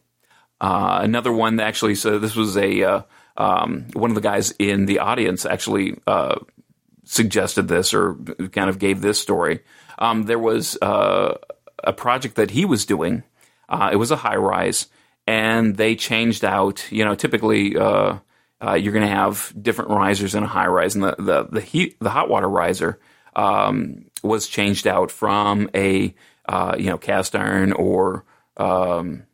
another 0.61 1.33
one 1.33 1.61
actually, 1.61 1.95
so 1.95 2.19
this 2.19 2.35
was 2.35 2.57
a 2.57 3.05
um, 3.37 3.89
one 3.93 4.11
of 4.11 4.15
the 4.15 4.21
guys 4.23 4.53
in 4.53 4.87
the 4.87 5.01
audience 5.01 5.45
actually 5.45 5.99
suggested 7.05 7.69
this 7.69 7.95
or 7.95 8.15
kind 8.53 8.71
of 8.71 8.79
gave 8.79 9.01
this 9.01 9.21
story. 9.21 9.61
Um, 9.99 10.25
there 10.25 10.39
was 10.39 10.77
uh, 10.83 11.37
a 11.83 11.93
project 11.93 12.37
that 12.37 12.51
he 12.51 12.65
was 12.65 12.87
doing. 12.87 13.23
Uh, 13.69 13.91
it 13.93 13.97
was 13.97 14.11
a 14.11 14.17
high 14.17 14.37
rise, 14.37 14.89
and 15.27 15.77
they 15.77 15.95
changed 15.95 16.45
out. 16.45 16.91
You 16.91 17.05
know, 17.05 17.15
typically 17.15 17.77
uh, 17.77 18.19
uh 18.63 18.75
you're 18.75 18.93
going 18.93 19.09
to 19.09 19.15
have 19.15 19.53
different 19.61 19.91
risers 19.91 20.35
in 20.35 20.43
a 20.43 20.49
high 20.49 20.67
rise, 20.67 20.95
and 20.95 21.05
the 21.05 21.15
the 21.19 21.49
the 21.51 21.61
heat 21.61 21.97
the 22.01 22.11
hot 22.11 22.29
water 22.29 22.49
riser 22.49 22.99
um, 23.37 24.07
was 24.25 24.49
changed 24.49 24.87
out 24.87 25.11
from 25.11 25.71
a 25.75 26.15
uh, 26.47 26.77
you 26.79 26.87
know 26.87 26.99
cast 26.99 27.35
iron 27.37 27.73
or 27.73 28.25
um, 28.57 29.25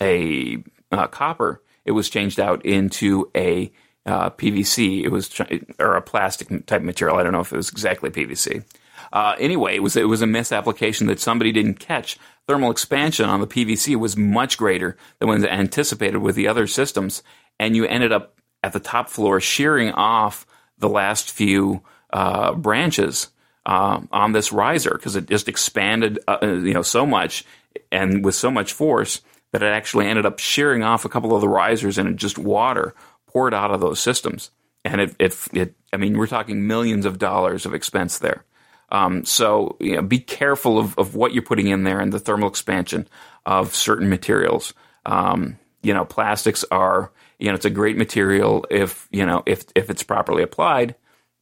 a 0.00 0.62
uh, 0.90 1.06
copper. 1.08 1.62
It 1.84 1.92
was 1.92 2.08
changed 2.08 2.38
out 2.38 2.64
into 2.64 3.30
a 3.34 3.72
uh, 4.06 4.30
PVC. 4.30 5.02
It 5.04 5.10
was 5.10 5.30
or 5.78 5.96
a 5.96 6.02
plastic 6.02 6.66
type 6.66 6.82
material. 6.82 7.16
I 7.16 7.22
don't 7.22 7.32
know 7.32 7.40
if 7.40 7.52
it 7.52 7.56
was 7.56 7.70
exactly 7.70 8.10
PVC. 8.10 8.64
Uh, 9.12 9.34
anyway, 9.38 9.76
it 9.76 9.82
was 9.82 9.96
it 9.96 10.08
was 10.08 10.22
a 10.22 10.26
misapplication 10.26 11.06
that 11.06 11.20
somebody 11.20 11.52
didn't 11.52 11.80
catch. 11.80 12.18
Thermal 12.46 12.70
expansion 12.70 13.28
on 13.28 13.40
the 13.40 13.46
PVC 13.46 13.96
was 13.96 14.16
much 14.16 14.58
greater 14.58 14.96
than 15.18 15.28
was 15.28 15.44
anticipated 15.44 16.18
with 16.18 16.34
the 16.34 16.48
other 16.48 16.66
systems, 16.66 17.22
and 17.58 17.76
you 17.76 17.84
ended 17.86 18.12
up 18.12 18.36
at 18.62 18.72
the 18.72 18.80
top 18.80 19.08
floor 19.08 19.40
shearing 19.40 19.90
off 19.92 20.46
the 20.78 20.88
last 20.88 21.30
few 21.30 21.82
uh, 22.12 22.54
branches 22.54 23.28
uh, 23.66 24.00
on 24.10 24.32
this 24.32 24.52
riser 24.52 24.92
because 24.92 25.16
it 25.16 25.26
just 25.26 25.48
expanded, 25.48 26.18
uh, 26.26 26.38
you 26.42 26.74
know, 26.74 26.82
so 26.82 27.06
much 27.06 27.44
and 27.90 28.24
with 28.24 28.34
so 28.34 28.50
much 28.50 28.72
force 28.72 29.22
that 29.52 29.62
it 29.62 29.66
actually 29.66 30.06
ended 30.06 30.26
up 30.26 30.38
shearing 30.38 30.82
off 30.82 31.04
a 31.04 31.08
couple 31.08 31.34
of 31.34 31.40
the 31.40 31.48
risers 31.48 31.98
and 31.98 32.18
just 32.18 32.38
water 32.38 32.94
poured 33.26 33.54
out 33.54 33.70
of 33.70 33.80
those 33.80 34.00
systems. 34.00 34.50
And 34.84 35.00
it, 35.00 35.14
it, 35.18 35.36
it 35.52 35.74
I 35.92 35.96
mean, 35.96 36.18
we're 36.18 36.26
talking 36.26 36.66
millions 36.66 37.06
of 37.06 37.18
dollars 37.18 37.66
of 37.66 37.74
expense 37.74 38.18
there. 38.18 38.44
Um, 38.90 39.24
so 39.24 39.76
you 39.80 39.96
know, 39.96 40.02
be 40.02 40.18
careful 40.18 40.78
of, 40.78 40.98
of 40.98 41.14
what 41.14 41.32
you're 41.32 41.42
putting 41.42 41.68
in 41.68 41.84
there 41.84 42.00
and 42.00 42.12
the 42.12 42.18
thermal 42.18 42.48
expansion 42.48 43.08
of 43.46 43.74
certain 43.74 44.08
materials. 44.08 44.74
Um, 45.06 45.58
you 45.82 45.94
know, 45.94 46.04
plastics 46.04 46.64
are, 46.70 47.10
you 47.38 47.48
know, 47.48 47.54
it's 47.54 47.64
a 47.64 47.70
great 47.70 47.96
material 47.96 48.66
if, 48.70 49.08
you 49.10 49.26
know, 49.26 49.42
if, 49.46 49.64
if 49.74 49.90
it's 49.90 50.02
properly 50.02 50.42
applied. 50.42 50.94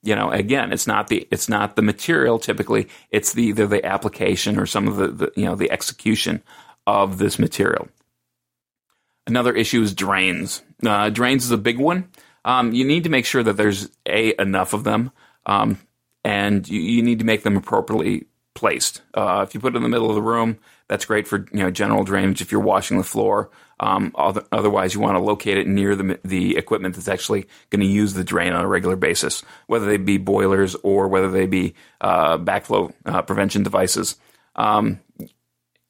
You 0.02 0.14
know, 0.14 0.30
again, 0.30 0.72
it's 0.72 0.86
not 0.86 1.08
the 1.08 1.28
it's 1.30 1.48
not 1.48 1.76
the 1.76 1.82
material 1.82 2.38
typically. 2.38 2.88
It's 3.10 3.34
the 3.34 3.44
either 3.44 3.66
the 3.66 3.84
application 3.84 4.58
or 4.58 4.66
some 4.66 4.88
of 4.88 4.96
the, 4.96 5.08
the 5.08 5.32
you 5.36 5.44
know 5.44 5.54
the 5.54 5.70
execution 5.70 6.42
of 6.86 7.18
this 7.18 7.38
material. 7.38 7.88
Another 9.26 9.54
issue 9.54 9.82
is 9.82 9.94
drains. 9.94 10.62
Uh, 10.84 11.10
drains 11.10 11.44
is 11.44 11.50
a 11.50 11.58
big 11.58 11.78
one. 11.78 12.08
Um, 12.44 12.72
you 12.72 12.84
need 12.84 13.04
to 13.04 13.10
make 13.10 13.26
sure 13.26 13.42
that 13.42 13.56
there's 13.56 13.90
a 14.06 14.34
enough 14.40 14.72
of 14.72 14.84
them, 14.84 15.12
um, 15.44 15.78
and 16.24 16.66
you, 16.66 16.80
you, 16.80 17.02
need 17.02 17.18
to 17.18 17.24
make 17.26 17.42
them 17.42 17.56
appropriately 17.56 18.26
placed. 18.54 19.02
Uh, 19.12 19.44
if 19.46 19.54
you 19.54 19.60
put 19.60 19.74
it 19.74 19.76
in 19.76 19.82
the 19.82 19.90
middle 19.90 20.08
of 20.08 20.14
the 20.14 20.22
room, 20.22 20.58
that's 20.88 21.04
great 21.04 21.28
for 21.28 21.46
you 21.52 21.60
know 21.60 21.70
general 21.70 22.02
drainage. 22.02 22.40
If 22.40 22.50
you're 22.50 22.62
washing 22.62 22.96
the 22.96 23.04
floor, 23.04 23.50
um, 23.80 24.12
otherwise 24.16 24.92
you 24.92 25.00
want 25.00 25.16
to 25.16 25.22
locate 25.22 25.56
it 25.56 25.66
near 25.66 25.96
the 25.96 26.20
the 26.22 26.58
equipment 26.58 26.94
that's 26.94 27.08
actually 27.08 27.48
going 27.70 27.80
to 27.80 27.86
use 27.86 28.12
the 28.12 28.22
drain 28.22 28.52
on 28.52 28.62
a 28.62 28.68
regular 28.68 28.94
basis, 28.94 29.42
whether 29.68 29.86
they 29.86 29.96
be 29.96 30.18
boilers 30.18 30.74
or 30.82 31.08
whether 31.08 31.30
they 31.30 31.46
be 31.46 31.74
uh, 32.02 32.36
backflow 32.36 32.92
uh, 33.06 33.22
prevention 33.22 33.62
devices. 33.62 34.16
Um, 34.54 35.00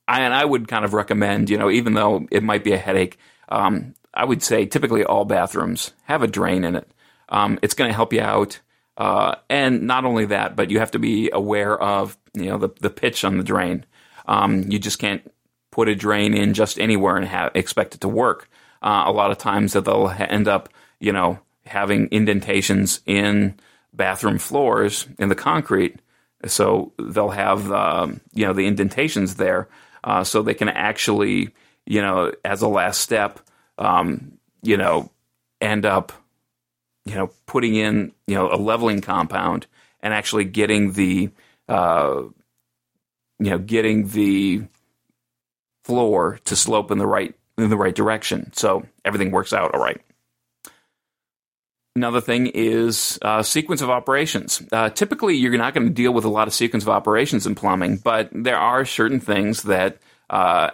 and 0.07 0.33
I 0.33 0.45
would 0.45 0.69
kind 0.69 0.85
of 0.85 0.95
recommend, 0.95 1.51
you 1.51 1.59
know, 1.59 1.69
even 1.69 1.95
though 1.95 2.27
it 2.31 2.45
might 2.45 2.63
be 2.63 2.73
a 2.73 2.79
headache, 2.79 3.19
um, 3.49 3.95
I 4.15 4.25
would 4.25 4.43
say 4.43 4.67
typically 4.67 5.05
all 5.05 5.25
bathrooms 5.25 5.93
have 6.05 6.23
a 6.23 6.29
drain 6.29 6.65
in 6.65 6.77
it. 6.77 6.91
Um, 7.29 7.59
it's 7.63 7.75
going 7.75 7.91
to 7.91 7.95
help 7.95 8.13
you 8.13 8.21
out. 8.21 8.61
Uh, 8.97 9.37
and 9.49 9.83
not 9.83 10.05
only 10.05 10.27
that, 10.27 10.55
but 10.57 10.71
you 10.71 10.79
have 10.79 10.91
to 10.93 10.99
be 10.99 11.31
aware 11.33 11.81
of, 11.81 12.17
you 12.35 12.47
know, 12.47 12.59
the, 12.59 12.69
the 12.81 12.91
pitch 12.91 13.25
on 13.25 13.39
the 13.39 13.45
drain. 13.45 13.85
Um, 14.27 14.71
you 14.71 14.79
just 14.79 14.99
can't 14.99 15.23
put 15.71 15.89
a 15.89 15.95
drain 15.95 16.35
in 16.35 16.55
just 16.55 16.79
anywhere 16.79 17.17
and 17.17 17.51
expect 17.55 17.95
it 17.95 18.01
to 18.01 18.09
work. 18.09 18.49
Uh, 18.83 19.05
a 19.07 19.13
lot 19.13 19.31
of 19.31 19.39
times 19.39 19.75
that 19.75 19.85
they'll 19.85 20.09
end 20.09 20.49
up, 20.49 20.69
you 20.99 21.13
know, 21.13 21.39
having 21.67 22.07
indentations 22.07 23.01
in 23.07 23.55
bathroom 23.93 24.39
floors 24.39 25.07
in 25.19 25.29
the 25.29 25.35
concrete. 25.35 26.01
So 26.47 26.93
they'll 26.99 27.31
have, 27.31 27.71
um, 27.71 28.21
you 28.33 28.47
know, 28.47 28.53
the 28.53 28.67
indentations 28.67 29.35
there 29.35 29.69
uh, 30.03 30.25
so 30.25 30.43
they 30.43 30.55
can 30.55 30.69
actually, 30.69 31.51
you 31.87 32.01
know, 32.01 32.33
as 32.45 32.63
a 32.63 32.69
last 32.69 33.01
step, 33.01 33.41
um, 33.79 34.39
you 34.63 34.77
know, 34.77 35.11
end 35.61 35.85
up, 35.85 36.13
you 37.05 37.15
know, 37.15 37.31
putting 37.47 37.75
in, 37.75 38.13
you 38.27 38.35
know, 38.35 38.51
a 38.51 38.57
leveling 38.57 39.01
compound 39.01 39.67
and 40.01 40.15
actually 40.15 40.45
getting 40.45 40.93
the, 40.93 41.31
uh, 41.69 42.23
you 43.39 43.51
know, 43.51 43.59
getting 43.59 44.09
the 44.09 44.63
floor 45.91 46.39
to 46.45 46.55
slope 46.55 46.93
in 46.93 46.99
the 46.99 47.07
right 47.07 47.35
in 47.59 47.69
the 47.69 47.77
right 47.77 47.97
direction, 47.97 48.53
so 48.55 48.87
everything 49.05 49.33
works 49.33 49.53
out 49.53 49.75
all 49.75 49.83
right. 49.83 50.01
Another 51.97 52.21
thing 52.21 52.47
is 52.47 53.19
uh, 53.23 53.43
sequence 53.43 53.83
of 53.83 53.91
operations. 53.91 54.63
Uh, 54.71 54.89
typically, 54.89 55.35
you're 55.35 55.59
not 55.59 55.75
going 55.75 55.89
to 55.89 55.93
deal 55.93 56.13
with 56.13 56.25
a 56.25 56.29
lot 56.29 56.47
of 56.47 56.55
sequence 56.55 56.85
of 56.85 56.89
operations 56.89 57.45
in 57.49 57.57
plumbing, 57.57 57.97
but 57.97 58.31
there 58.33 58.57
are 58.57 58.85
certain 58.85 59.19
things 59.19 59.65
that 59.65 59.99
uh, 60.31 60.71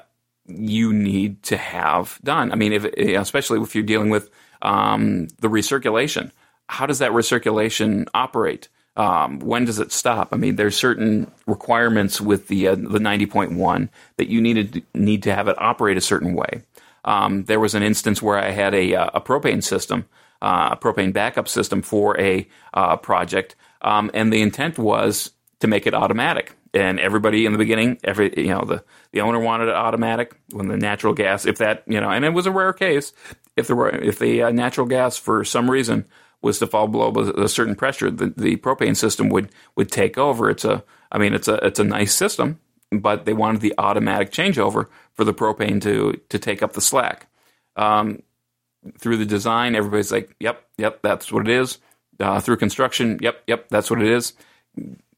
you 0.46 0.92
need 0.92 1.42
to 1.44 1.56
have 1.56 2.20
done. 2.22 2.52
I 2.52 2.56
mean, 2.56 2.74
if, 2.74 2.84
especially 2.84 3.60
if 3.62 3.74
you're 3.74 3.82
dealing 3.82 4.10
with 4.10 4.28
um, 4.60 5.28
the 5.40 5.48
recirculation, 5.48 6.30
how 6.68 6.84
does 6.84 6.98
that 6.98 7.12
recirculation 7.12 8.06
operate? 8.12 8.68
Um, 8.96 9.40
when 9.40 9.64
does 9.64 9.78
it 9.78 9.92
stop? 9.92 10.28
I 10.32 10.36
mean, 10.36 10.56
there's 10.56 10.76
certain 10.76 11.30
requirements 11.46 12.20
with 12.20 12.48
the 12.48 12.68
uh, 12.68 12.74
the 12.76 12.98
90.1 12.98 13.88
that 14.16 14.28
you 14.28 14.40
needed 14.40 14.84
need 14.94 15.22
to 15.24 15.34
have 15.34 15.48
it 15.48 15.60
operate 15.60 15.96
a 15.96 16.00
certain 16.00 16.34
way. 16.34 16.62
Um, 17.04 17.44
there 17.44 17.60
was 17.60 17.74
an 17.74 17.82
instance 17.82 18.20
where 18.20 18.38
I 18.38 18.50
had 18.50 18.74
a, 18.74 18.94
uh, 18.94 19.10
a 19.14 19.20
propane 19.20 19.62
system 19.62 20.06
uh, 20.42 20.70
a 20.72 20.76
propane 20.76 21.12
backup 21.12 21.48
system 21.48 21.82
for 21.82 22.18
a 22.20 22.46
uh, 22.74 22.96
project, 22.96 23.56
um, 23.82 24.10
and 24.14 24.32
the 24.32 24.42
intent 24.42 24.78
was 24.78 25.30
to 25.60 25.66
make 25.66 25.86
it 25.86 25.94
automatic. 25.94 26.54
And 26.74 27.00
everybody 27.00 27.46
in 27.46 27.52
the 27.52 27.58
beginning, 27.58 27.98
every 28.04 28.32
you 28.36 28.48
know, 28.48 28.64
the 28.64 28.84
the 29.12 29.22
owner 29.22 29.40
wanted 29.40 29.68
it 29.68 29.74
automatic. 29.74 30.38
When 30.52 30.68
the 30.68 30.76
natural 30.76 31.14
gas, 31.14 31.46
if 31.46 31.58
that 31.58 31.84
you 31.86 32.00
know, 32.00 32.10
and 32.10 32.24
it 32.24 32.30
was 32.30 32.46
a 32.46 32.50
rare 32.50 32.72
case, 32.72 33.12
if 33.56 33.70
were 33.70 33.88
if 33.88 34.18
the 34.18 34.42
uh, 34.42 34.50
natural 34.50 34.86
gas 34.86 35.16
for 35.16 35.42
some 35.44 35.70
reason 35.70 36.04
was 36.46 36.58
to 36.60 36.66
fall 36.66 36.88
below 36.88 37.12
a 37.36 37.48
certain 37.48 37.74
pressure, 37.74 38.10
the, 38.10 38.32
the 38.36 38.56
propane 38.56 38.96
system 38.96 39.28
would 39.28 39.50
would 39.74 39.90
take 39.90 40.16
over. 40.16 40.48
It's 40.48 40.64
a, 40.64 40.82
I 41.12 41.18
mean, 41.18 41.34
it's 41.34 41.48
a 41.48 41.54
it's 41.66 41.78
a 41.78 41.84
nice 41.84 42.14
system, 42.14 42.60
but 42.90 43.24
they 43.24 43.34
wanted 43.34 43.60
the 43.60 43.74
automatic 43.76 44.30
changeover 44.30 44.86
for 45.12 45.24
the 45.24 45.34
propane 45.34 45.82
to 45.82 46.20
to 46.28 46.38
take 46.38 46.62
up 46.62 46.72
the 46.72 46.80
slack. 46.80 47.26
Um, 47.76 48.22
through 48.98 49.16
the 49.16 49.26
design, 49.26 49.74
everybody's 49.74 50.12
like, 50.12 50.34
"Yep, 50.40 50.64
yep, 50.78 51.02
that's 51.02 51.30
what 51.32 51.48
it 51.48 51.52
is." 51.52 51.78
Uh, 52.20 52.40
through 52.40 52.56
construction, 52.56 53.18
"Yep, 53.20 53.42
yep, 53.46 53.68
that's 53.68 53.90
what 53.90 54.00
it 54.00 54.08
is." 54.08 54.32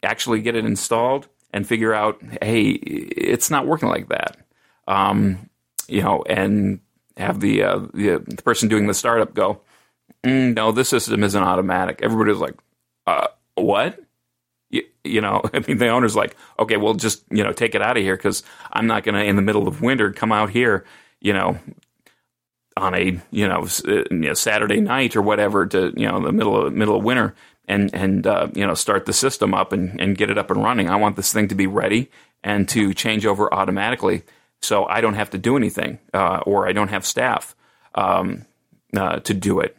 Actually, 0.02 0.40
get 0.40 0.56
it 0.56 0.64
installed 0.64 1.28
and 1.52 1.66
figure 1.66 1.94
out, 1.94 2.20
"Hey, 2.42 2.70
it's 2.70 3.50
not 3.50 3.66
working 3.66 3.88
like 3.88 4.08
that." 4.08 4.38
Um, 4.88 5.50
you 5.86 6.02
know, 6.02 6.22
and 6.26 6.80
have 7.18 7.40
the, 7.40 7.62
uh, 7.62 7.78
the, 7.92 8.22
the 8.24 8.42
person 8.42 8.68
doing 8.68 8.86
the 8.86 8.94
startup 8.94 9.34
go, 9.34 9.60
mm, 10.24 10.54
"No, 10.54 10.72
this 10.72 10.88
system 10.88 11.22
isn't 11.24 11.42
automatic." 11.42 12.00
Everybody's 12.02 12.40
like, 12.40 12.54
uh, 13.06 13.28
"What?" 13.54 14.00
You, 14.70 14.82
you, 15.02 15.20
know, 15.20 15.42
I 15.54 15.60
mean, 15.60 15.78
the 15.78 15.88
owner's 15.88 16.14
like, 16.14 16.36
okay, 16.58 16.76
well, 16.76 16.92
just, 16.92 17.24
you 17.30 17.42
know, 17.42 17.52
take 17.52 17.74
it 17.74 17.80
out 17.80 17.96
of 17.96 18.02
here 18.02 18.16
because 18.16 18.42
I'm 18.70 18.86
not 18.86 19.02
going 19.02 19.14
to, 19.14 19.24
in 19.24 19.36
the 19.36 19.42
middle 19.42 19.66
of 19.66 19.80
winter, 19.80 20.12
come 20.12 20.30
out 20.30 20.50
here, 20.50 20.84
you 21.20 21.32
know, 21.32 21.58
on 22.78 22.94
a 22.94 23.20
you 23.30 23.48
know, 23.48 23.66
uh, 23.86 24.04
you 24.10 24.18
know, 24.18 24.34
Saturday 24.34 24.80
night 24.80 25.16
or 25.16 25.22
whatever 25.22 25.66
to 25.66 25.92
you 25.96 26.06
know 26.06 26.20
the 26.20 26.32
middle 26.32 26.66
of 26.66 26.72
middle 26.72 26.96
of 26.96 27.04
winter 27.04 27.34
and 27.66 27.94
and 27.94 28.26
uh, 28.26 28.48
you 28.54 28.66
know 28.66 28.74
start 28.74 29.06
the 29.06 29.12
system 29.12 29.54
up 29.54 29.72
and, 29.72 30.00
and 30.00 30.16
get 30.16 30.30
it 30.30 30.38
up 30.38 30.50
and 30.50 30.62
running. 30.62 30.88
I 30.88 30.96
want 30.96 31.16
this 31.16 31.32
thing 31.32 31.48
to 31.48 31.54
be 31.54 31.66
ready 31.66 32.10
and 32.42 32.68
to 32.70 32.94
change 32.94 33.26
over 33.26 33.52
automatically, 33.52 34.22
so 34.62 34.86
I 34.86 35.00
don't 35.00 35.14
have 35.14 35.30
to 35.30 35.38
do 35.38 35.56
anything 35.56 35.98
uh, 36.14 36.40
or 36.46 36.66
I 36.66 36.72
don't 36.72 36.88
have 36.88 37.04
staff 37.04 37.54
um, 37.94 38.46
uh, 38.96 39.20
to 39.20 39.34
do 39.34 39.60
it. 39.60 39.76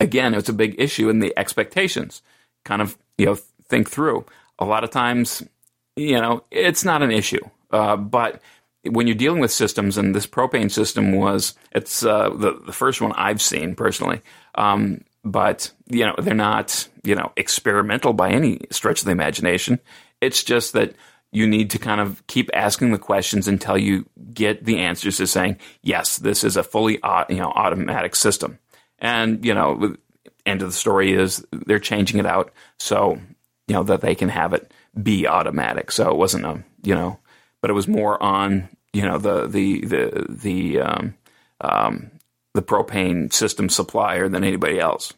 Again, 0.00 0.34
it's 0.34 0.48
a 0.48 0.54
big 0.54 0.74
issue 0.78 1.08
in 1.08 1.20
the 1.20 1.36
expectations. 1.38 2.22
Kind 2.64 2.82
of 2.82 2.96
you 3.18 3.26
know 3.26 3.34
think 3.68 3.90
through. 3.90 4.24
A 4.58 4.64
lot 4.64 4.84
of 4.84 4.90
times, 4.90 5.42
you 5.96 6.20
know, 6.20 6.44
it's 6.50 6.84
not 6.84 7.02
an 7.02 7.10
issue, 7.10 7.42
uh, 7.70 7.96
but 7.96 8.40
when 8.90 9.06
you're 9.06 9.16
dealing 9.16 9.40
with 9.40 9.50
systems, 9.50 9.98
and 9.98 10.14
this 10.14 10.26
propane 10.26 10.70
system 10.70 11.12
was 11.12 11.54
it's 11.72 12.04
uh, 12.04 12.30
the 12.30 12.60
the 12.64 12.72
first 12.72 13.00
one 13.00 13.12
I've 13.12 13.42
seen 13.42 13.74
personally. 13.74 14.20
Um, 14.54 15.02
but 15.24 15.72
you 15.88 16.06
know 16.06 16.14
they're 16.18 16.34
not 16.34 16.88
you 17.02 17.14
know 17.14 17.32
experimental 17.36 18.12
by 18.12 18.30
any 18.30 18.60
stretch 18.70 19.00
of 19.00 19.06
the 19.06 19.12
imagination. 19.12 19.80
It's 20.20 20.42
just 20.42 20.72
that 20.72 20.94
you 21.32 21.46
need 21.46 21.70
to 21.70 21.78
kind 21.78 22.00
of 22.00 22.24
keep 22.28 22.48
asking 22.54 22.92
the 22.92 22.98
questions 22.98 23.48
until 23.48 23.76
you 23.76 24.06
get 24.32 24.64
the 24.64 24.78
answers 24.78 25.18
to 25.18 25.26
saying 25.26 25.58
yes, 25.82 26.18
this 26.18 26.44
is 26.44 26.56
a 26.56 26.62
fully 26.62 26.98
you 27.28 27.36
know 27.36 27.52
automatic 27.54 28.14
system. 28.14 28.58
And 28.98 29.44
you 29.44 29.54
know, 29.54 29.96
end 30.44 30.62
of 30.62 30.68
the 30.68 30.74
story 30.76 31.12
is 31.12 31.44
they're 31.52 31.78
changing 31.78 32.18
it 32.18 32.26
out 32.26 32.52
so 32.78 33.18
you 33.66 33.74
know 33.74 33.82
that 33.82 34.00
they 34.00 34.14
can 34.14 34.28
have 34.28 34.52
it 34.52 34.72
be 35.00 35.26
automatic. 35.26 35.90
So 35.92 36.10
it 36.10 36.16
wasn't 36.16 36.46
a 36.46 36.64
you 36.82 36.94
know, 36.94 37.18
but 37.60 37.70
it 37.70 37.74
was 37.74 37.88
more 37.88 38.22
on 38.22 38.68
you 38.92 39.02
know 39.02 39.18
the 39.18 39.46
the 39.46 39.84
the 39.84 40.26
the 40.28 40.80
um, 40.80 41.14
um, 41.60 42.10
the 42.54 42.62
propane 42.62 43.32
system 43.32 43.68
supplier 43.68 44.28
than 44.28 44.44
anybody 44.44 44.80
else. 44.80 45.12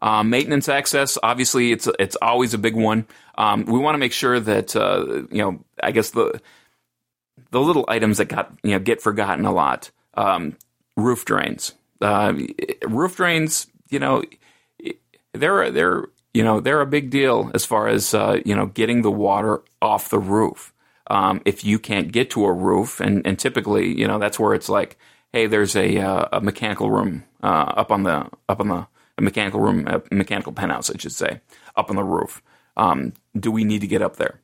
Um, 0.00 0.30
maintenance 0.30 0.68
access, 0.68 1.18
obviously, 1.22 1.72
it's 1.72 1.88
it's 1.98 2.16
always 2.22 2.54
a 2.54 2.58
big 2.58 2.76
one. 2.76 3.06
Um, 3.36 3.64
we 3.64 3.78
want 3.78 3.94
to 3.94 3.98
make 3.98 4.12
sure 4.12 4.38
that 4.38 4.76
uh, 4.76 5.24
you 5.30 5.42
know, 5.42 5.64
I 5.82 5.90
guess 5.90 6.10
the 6.10 6.40
the 7.50 7.60
little 7.60 7.84
items 7.88 8.18
that 8.18 8.26
got 8.26 8.52
you 8.62 8.72
know 8.72 8.78
get 8.78 9.02
forgotten 9.02 9.44
a 9.44 9.52
lot. 9.52 9.90
Um, 10.14 10.56
roof 10.96 11.24
drains, 11.24 11.74
uh, 12.00 12.34
roof 12.86 13.16
drains. 13.16 13.66
You 13.90 13.98
know, 13.98 14.22
they're 15.32 15.70
they're 15.70 16.04
you 16.34 16.44
know 16.44 16.60
they're 16.60 16.80
a 16.80 16.86
big 16.86 17.10
deal 17.10 17.50
as 17.54 17.64
far 17.64 17.88
as 17.88 18.14
uh, 18.14 18.40
you 18.44 18.54
know 18.54 18.66
getting 18.66 19.02
the 19.02 19.10
water 19.10 19.62
off 19.80 20.10
the 20.10 20.18
roof 20.18 20.72
um, 21.08 21.40
if 21.44 21.64
you 21.64 21.78
can't 21.78 22.12
get 22.12 22.30
to 22.30 22.44
a 22.44 22.52
roof, 22.52 23.00
and, 23.00 23.26
and 23.26 23.38
typically, 23.38 23.98
you 23.98 24.06
know, 24.06 24.18
that's 24.18 24.38
where 24.38 24.54
it's 24.54 24.68
like, 24.68 24.98
hey, 25.32 25.46
there's 25.46 25.74
a, 25.74 25.98
uh, 25.98 26.28
a 26.32 26.40
mechanical 26.40 26.90
room 26.90 27.24
uh, 27.42 27.72
up 27.76 27.90
on 27.90 28.02
the 28.02 28.28
up 28.48 28.60
on 28.60 28.68
the 28.68 28.86
mechanical 29.20 29.60
room, 29.60 29.86
a 29.88 30.02
mechanical 30.14 30.52
penthouse, 30.52 30.90
I 30.90 30.98
should 30.98 31.12
say, 31.12 31.40
up 31.76 31.90
on 31.90 31.96
the 31.96 32.04
roof. 32.04 32.42
Um, 32.76 33.14
do 33.38 33.50
we 33.50 33.64
need 33.64 33.80
to 33.80 33.86
get 33.86 34.02
up 34.02 34.16
there? 34.16 34.40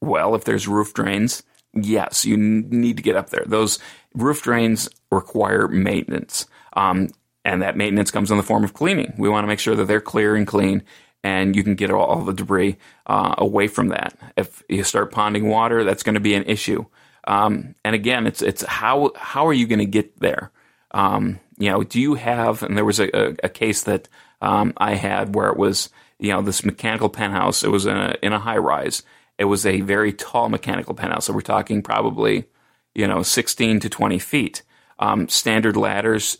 Well, 0.00 0.34
if 0.34 0.44
there's 0.44 0.68
roof 0.68 0.94
drains, 0.94 1.42
yes, 1.74 2.24
you 2.24 2.36
need 2.36 2.96
to 2.96 3.02
get 3.02 3.16
up 3.16 3.30
there. 3.30 3.44
Those 3.46 3.78
roof 4.14 4.42
drains 4.42 4.88
require 5.10 5.68
maintenance. 5.68 6.46
Um, 6.74 7.08
and 7.44 7.62
that 7.62 7.76
maintenance 7.76 8.10
comes 8.10 8.30
in 8.30 8.36
the 8.36 8.42
form 8.42 8.64
of 8.64 8.72
cleaning. 8.72 9.14
We 9.18 9.28
want 9.28 9.44
to 9.44 9.48
make 9.48 9.58
sure 9.58 9.74
that 9.74 9.86
they're 9.86 10.00
clear 10.00 10.36
and 10.36 10.46
clean 10.46 10.82
and 11.24 11.54
you 11.54 11.62
can 11.62 11.74
get 11.74 11.90
all, 11.90 12.04
all 12.04 12.24
the 12.24 12.32
debris 12.32 12.76
uh, 13.06 13.34
away 13.38 13.68
from 13.68 13.88
that. 13.88 14.16
If 14.36 14.62
you 14.68 14.84
start 14.84 15.12
ponding 15.12 15.48
water, 15.48 15.84
that's 15.84 16.02
going 16.02 16.14
to 16.14 16.20
be 16.20 16.34
an 16.34 16.44
issue. 16.44 16.84
Um, 17.26 17.74
and 17.84 17.94
again, 17.94 18.26
it's 18.26 18.42
it's 18.42 18.64
how 18.64 19.12
how 19.16 19.46
are 19.46 19.52
you 19.52 19.66
going 19.66 19.78
to 19.78 19.86
get 19.86 20.18
there? 20.18 20.50
Um, 20.90 21.38
you 21.58 21.70
know, 21.70 21.84
do 21.84 22.00
you 22.00 22.14
have? 22.14 22.62
And 22.62 22.76
there 22.76 22.84
was 22.84 22.98
a, 22.98 23.16
a, 23.16 23.36
a 23.44 23.48
case 23.48 23.84
that 23.84 24.08
um, 24.40 24.72
I 24.76 24.94
had 24.94 25.34
where 25.34 25.48
it 25.48 25.56
was 25.56 25.90
you 26.18 26.32
know 26.32 26.42
this 26.42 26.64
mechanical 26.64 27.08
penthouse. 27.08 27.62
It 27.62 27.70
was 27.70 27.86
in 27.86 27.96
a 27.96 28.16
in 28.22 28.32
a 28.32 28.40
high 28.40 28.58
rise. 28.58 29.04
It 29.38 29.44
was 29.44 29.66
a 29.66 29.80
very 29.80 30.12
tall 30.12 30.48
mechanical 30.48 30.94
penthouse. 30.94 31.26
So 31.26 31.32
we're 31.32 31.40
talking 31.40 31.82
probably 31.82 32.46
you 32.94 33.06
know 33.06 33.22
16 33.22 33.80
to 33.80 33.88
20 33.88 34.18
feet. 34.18 34.62
Um, 34.98 35.28
standard 35.28 35.76
ladders, 35.76 36.38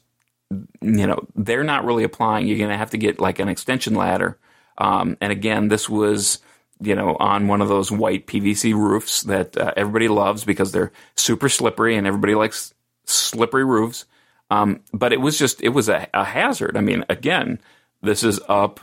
you 0.50 1.06
know, 1.06 1.26
they're 1.34 1.64
not 1.64 1.84
really 1.84 2.04
applying. 2.04 2.46
You're 2.46 2.58
going 2.58 2.70
to 2.70 2.76
have 2.76 2.90
to 2.90 2.98
get 2.98 3.18
like 3.18 3.40
an 3.40 3.48
extension 3.48 3.94
ladder. 3.94 4.38
Um, 4.78 5.16
and 5.20 5.32
again, 5.32 5.68
this 5.68 5.88
was 5.88 6.38
you 6.82 6.94
know, 6.96 7.16
on 7.20 7.46
one 7.46 7.62
of 7.62 7.68
those 7.68 7.92
white 7.92 8.26
PVC 8.26 8.74
roofs 8.74 9.22
that 9.22 9.56
uh, 9.56 9.72
everybody 9.76 10.08
loves 10.08 10.44
because 10.44 10.72
they're 10.72 10.92
super 11.16 11.48
slippery 11.48 11.96
and 11.96 12.06
everybody 12.06 12.34
likes 12.34 12.74
slippery 13.06 13.64
roofs. 13.64 14.04
Um, 14.50 14.80
but 14.92 15.12
it 15.12 15.20
was 15.20 15.38
just, 15.38 15.62
it 15.62 15.70
was 15.70 15.88
a, 15.88 16.08
a, 16.12 16.24
hazard. 16.24 16.76
I 16.76 16.80
mean, 16.80 17.04
again, 17.08 17.60
this 18.02 18.22
is 18.22 18.40
up 18.48 18.80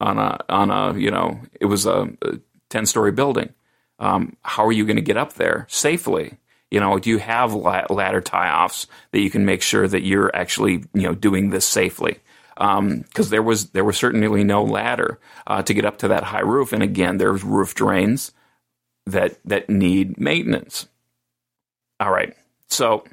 on 0.00 0.18
a, 0.18 0.38
on 0.48 0.70
a, 0.70 0.98
you 0.98 1.10
know, 1.10 1.40
it 1.58 1.66
was 1.66 1.86
a, 1.86 2.10
a 2.22 2.38
10 2.70 2.86
story 2.86 3.12
building. 3.12 3.52
Um, 3.98 4.36
how 4.42 4.66
are 4.66 4.72
you 4.72 4.86
going 4.86 4.96
to 4.96 5.02
get 5.02 5.16
up 5.16 5.34
there 5.34 5.66
safely? 5.68 6.38
You 6.70 6.80
know, 6.80 6.98
do 6.98 7.10
you 7.10 7.18
have 7.18 7.52
ladder 7.52 8.20
tie 8.20 8.50
offs 8.50 8.86
that 9.10 9.20
you 9.20 9.28
can 9.28 9.44
make 9.44 9.60
sure 9.60 9.86
that 9.86 10.02
you're 10.02 10.34
actually, 10.34 10.84
you 10.94 11.02
know, 11.02 11.14
doing 11.14 11.50
this 11.50 11.66
safely? 11.66 12.20
because 12.60 12.78
um, 13.26 13.30
there 13.30 13.42
was 13.42 13.70
there 13.70 13.84
was 13.84 13.96
certainly 13.96 14.44
no 14.44 14.62
ladder 14.62 15.18
uh, 15.46 15.62
to 15.62 15.72
get 15.72 15.86
up 15.86 15.96
to 15.96 16.08
that 16.08 16.24
high 16.24 16.40
roof, 16.42 16.74
and 16.74 16.82
again, 16.82 17.16
there's 17.16 17.42
roof 17.42 17.74
drains 17.74 18.32
that 19.06 19.38
that 19.46 19.70
need 19.70 20.20
maintenance. 20.20 20.86
All 21.98 22.10
right, 22.10 22.36
so 22.68 23.04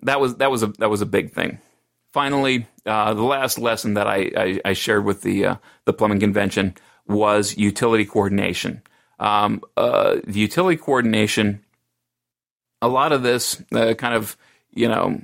that 0.00 0.18
was 0.18 0.36
that 0.36 0.50
was 0.50 0.62
a 0.62 0.68
that 0.78 0.88
was 0.88 1.02
a 1.02 1.06
big 1.06 1.32
thing. 1.32 1.58
Finally, 2.10 2.66
uh, 2.86 3.12
the 3.12 3.22
last 3.22 3.58
lesson 3.58 3.94
that 3.94 4.06
I, 4.06 4.30
I, 4.34 4.60
I 4.64 4.72
shared 4.72 5.04
with 5.04 5.20
the 5.20 5.44
uh, 5.44 5.56
the 5.84 5.92
plumbing 5.92 6.20
convention 6.20 6.74
was 7.08 7.56
utility 7.56 8.04
coordination. 8.04 8.82
Um, 9.18 9.62
uh, 9.76 10.16
the 10.24 10.38
utility 10.38 10.76
coordination, 10.76 11.64
a 12.80 12.88
lot 12.88 13.12
of 13.12 13.22
this 13.22 13.62
uh, 13.72 13.94
kind 13.94 14.14
of 14.14 14.36
you 14.70 14.88
know 14.88 15.20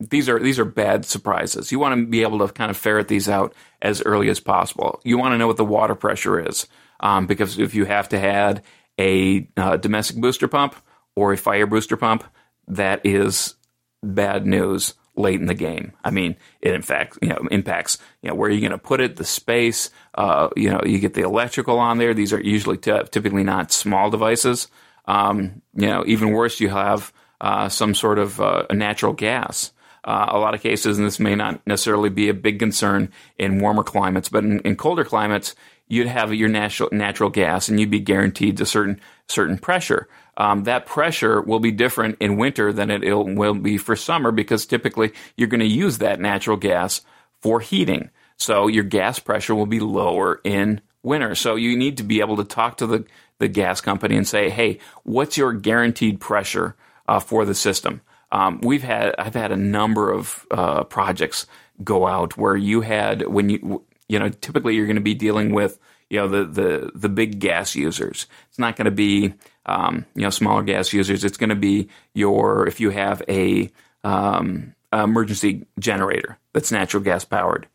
these 0.00 0.28
are 0.28 0.38
these 0.38 0.58
are 0.58 0.64
bad 0.64 1.04
surprises. 1.04 1.72
You 1.72 1.78
want 1.78 2.00
to 2.00 2.06
be 2.06 2.22
able 2.22 2.46
to 2.46 2.52
kind 2.52 2.70
of 2.70 2.76
ferret 2.76 3.08
these 3.08 3.28
out 3.28 3.54
as 3.82 4.02
early 4.02 4.30
as 4.30 4.40
possible. 4.40 5.00
You 5.04 5.18
want 5.18 5.34
to 5.34 5.38
know 5.38 5.46
what 5.46 5.56
the 5.56 5.64
water 5.64 5.94
pressure 5.94 6.40
is, 6.40 6.66
um, 7.00 7.26
because 7.26 7.58
if 7.58 7.74
you 7.74 7.84
have 7.84 8.08
to 8.10 8.18
add 8.18 8.62
a 8.98 9.48
uh, 9.56 9.76
domestic 9.76 10.16
booster 10.16 10.48
pump 10.48 10.74
or 11.14 11.32
a 11.32 11.36
fire 11.36 11.66
booster 11.66 11.96
pump, 11.96 12.24
that 12.68 13.04
is 13.04 13.54
bad 14.02 14.46
news 14.46 14.94
late 15.16 15.40
in 15.40 15.46
the 15.46 15.54
game. 15.54 15.92
I 16.04 16.10
mean, 16.10 16.36
it 16.60 16.74
in 16.74 16.82
fact 16.82 17.18
you 17.22 17.28
know 17.28 17.46
impacts 17.50 17.98
you 18.22 18.28
know 18.28 18.34
where 18.34 18.50
you're 18.50 18.60
going 18.60 18.72
to 18.72 18.78
put 18.78 19.00
it, 19.00 19.16
the 19.16 19.24
space. 19.24 19.90
Uh, 20.14 20.48
you 20.56 20.70
know, 20.70 20.80
you 20.84 20.98
get 20.98 21.14
the 21.14 21.22
electrical 21.22 21.78
on 21.78 21.98
there. 21.98 22.14
These 22.14 22.32
are 22.32 22.40
usually 22.40 22.78
t- 22.78 23.02
typically 23.10 23.44
not 23.44 23.72
small 23.72 24.10
devices. 24.10 24.68
Um, 25.06 25.62
you 25.74 25.86
know, 25.86 26.04
even 26.06 26.30
worse, 26.30 26.60
you 26.60 26.68
have 26.68 27.12
uh, 27.40 27.68
some 27.68 27.94
sort 27.94 28.18
of 28.18 28.40
uh, 28.40 28.66
natural 28.70 29.12
gas 29.12 29.72
uh, 30.06 30.26
a 30.30 30.38
lot 30.38 30.54
of 30.54 30.62
cases, 30.62 30.96
and 30.96 31.06
this 31.06 31.18
may 31.18 31.34
not 31.34 31.60
necessarily 31.66 32.10
be 32.10 32.28
a 32.28 32.34
big 32.34 32.58
concern 32.58 33.10
in 33.38 33.60
warmer 33.60 33.82
climates, 33.82 34.28
but 34.28 34.44
in, 34.44 34.60
in 34.60 34.76
colder 34.76 35.04
climates, 35.04 35.54
you'd 35.88 36.06
have 36.06 36.32
your 36.32 36.48
natural 36.48 36.88
natural 36.92 37.28
gas, 37.28 37.68
and 37.68 37.80
you'd 37.80 37.90
be 37.90 38.00
guaranteed 38.00 38.60
a 38.60 38.66
certain 38.66 39.00
certain 39.28 39.58
pressure. 39.58 40.08
Um, 40.36 40.64
that 40.64 40.86
pressure 40.86 41.40
will 41.40 41.60
be 41.60 41.72
different 41.72 42.18
in 42.20 42.36
winter 42.36 42.72
than 42.72 42.90
it 42.90 43.02
will 43.12 43.54
be 43.54 43.78
for 43.78 43.96
summer 43.96 44.30
because 44.30 44.66
typically 44.66 45.12
you're 45.36 45.48
going 45.48 45.60
to 45.60 45.66
use 45.66 45.98
that 45.98 46.20
natural 46.20 46.56
gas 46.56 47.00
for 47.40 47.60
heating. 47.60 48.10
So 48.36 48.68
your 48.68 48.84
gas 48.84 49.18
pressure 49.18 49.54
will 49.54 49.66
be 49.66 49.80
lower 49.80 50.40
in 50.44 50.82
winter. 51.02 51.34
So 51.34 51.56
you 51.56 51.76
need 51.76 51.96
to 51.96 52.02
be 52.02 52.20
able 52.20 52.36
to 52.36 52.44
talk 52.44 52.76
to 52.78 52.86
the, 52.86 53.06
the 53.38 53.48
gas 53.48 53.80
company 53.80 54.16
and 54.16 54.28
say, 54.28 54.50
hey, 54.50 54.78
what's 55.04 55.38
your 55.38 55.54
guaranteed 55.54 56.20
pressure 56.20 56.76
uh, 57.08 57.20
for 57.20 57.46
the 57.46 57.54
system? 57.54 58.02
Um, 58.32 58.60
we've 58.62 58.82
had 58.82 59.14
I've 59.18 59.34
had 59.34 59.52
a 59.52 59.56
number 59.56 60.12
of 60.12 60.46
uh, 60.50 60.84
projects 60.84 61.46
go 61.84 62.06
out 62.06 62.36
where 62.36 62.56
you 62.56 62.80
had 62.80 63.26
when 63.26 63.50
you 63.50 63.84
you 64.08 64.18
know 64.18 64.28
typically 64.28 64.74
you're 64.74 64.86
going 64.86 64.96
to 64.96 65.02
be 65.02 65.14
dealing 65.14 65.52
with 65.52 65.78
you 66.10 66.18
know 66.18 66.28
the 66.28 66.44
the 66.44 66.90
the 66.94 67.08
big 67.08 67.38
gas 67.38 67.74
users. 67.74 68.26
It's 68.48 68.58
not 68.58 68.76
going 68.76 68.86
to 68.86 68.90
be 68.90 69.34
um, 69.66 70.06
you 70.14 70.22
know 70.22 70.30
smaller 70.30 70.62
gas 70.62 70.92
users. 70.92 71.24
It's 71.24 71.36
going 71.36 71.50
to 71.50 71.56
be 71.56 71.88
your 72.14 72.66
if 72.66 72.80
you 72.80 72.90
have 72.90 73.22
a 73.28 73.70
um, 74.02 74.74
emergency 74.92 75.66
generator 75.78 76.38
that's 76.52 76.72
natural 76.72 77.02
gas 77.02 77.24
powered. 77.24 77.68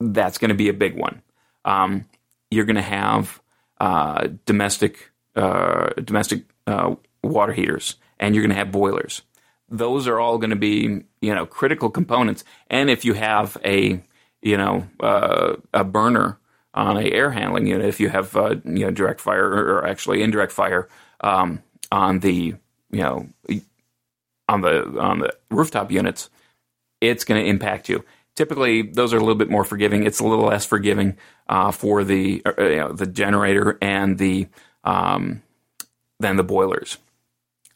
That's 0.00 0.38
going 0.38 0.50
to 0.50 0.54
be 0.54 0.68
a 0.68 0.74
big 0.74 0.96
one. 0.96 1.22
Um, 1.64 2.06
you're 2.50 2.66
going 2.66 2.76
to 2.76 2.82
have 2.82 3.40
uh, 3.80 4.28
domestic 4.46 5.10
uh, 5.36 5.90
domestic 6.02 6.44
uh, 6.66 6.94
water 7.22 7.52
heaters, 7.52 7.96
and 8.18 8.34
you're 8.34 8.42
going 8.42 8.50
to 8.50 8.56
have 8.56 8.72
boilers 8.72 9.22
those 9.76 10.06
are 10.06 10.20
all 10.20 10.38
going 10.38 10.50
to 10.50 10.56
be 10.56 11.02
you 11.20 11.34
know 11.34 11.46
critical 11.46 11.90
components. 11.90 12.44
And 12.70 12.88
if 12.88 13.04
you 13.04 13.14
have 13.14 13.56
a 13.64 14.00
you 14.42 14.56
know 14.56 14.86
uh, 15.00 15.56
a 15.72 15.84
burner 15.84 16.38
on 16.74 16.96
a 16.96 17.10
air 17.10 17.30
handling 17.30 17.66
unit, 17.66 17.86
if 17.86 18.00
you 18.00 18.08
have 18.08 18.36
uh, 18.36 18.56
you 18.64 18.84
know 18.84 18.90
direct 18.90 19.20
fire 19.20 19.48
or 19.48 19.86
actually 19.86 20.22
indirect 20.22 20.52
fire 20.52 20.88
um, 21.20 21.62
on 21.90 22.20
the 22.20 22.54
you 22.90 23.02
know 23.02 23.28
on 24.48 24.60
the 24.60 25.00
on 25.00 25.18
the 25.20 25.34
rooftop 25.50 25.90
units, 25.90 26.30
it's 27.00 27.24
going 27.24 27.42
to 27.42 27.48
impact 27.48 27.88
you. 27.88 28.04
Typically, 28.36 28.82
those 28.82 29.12
are 29.12 29.16
a 29.16 29.20
little 29.20 29.36
bit 29.36 29.50
more 29.50 29.64
forgiving. 29.64 30.04
It's 30.04 30.20
a 30.20 30.24
little 30.24 30.46
less 30.46 30.66
forgiving 30.66 31.16
uh, 31.48 31.70
for 31.70 32.02
the 32.04 32.42
uh, 32.46 32.62
you 32.62 32.76
know, 32.76 32.92
the 32.92 33.06
generator 33.06 33.78
and 33.80 34.18
the 34.18 34.48
um, 34.84 35.42
than 36.20 36.36
the 36.36 36.44
boilers. 36.44 36.98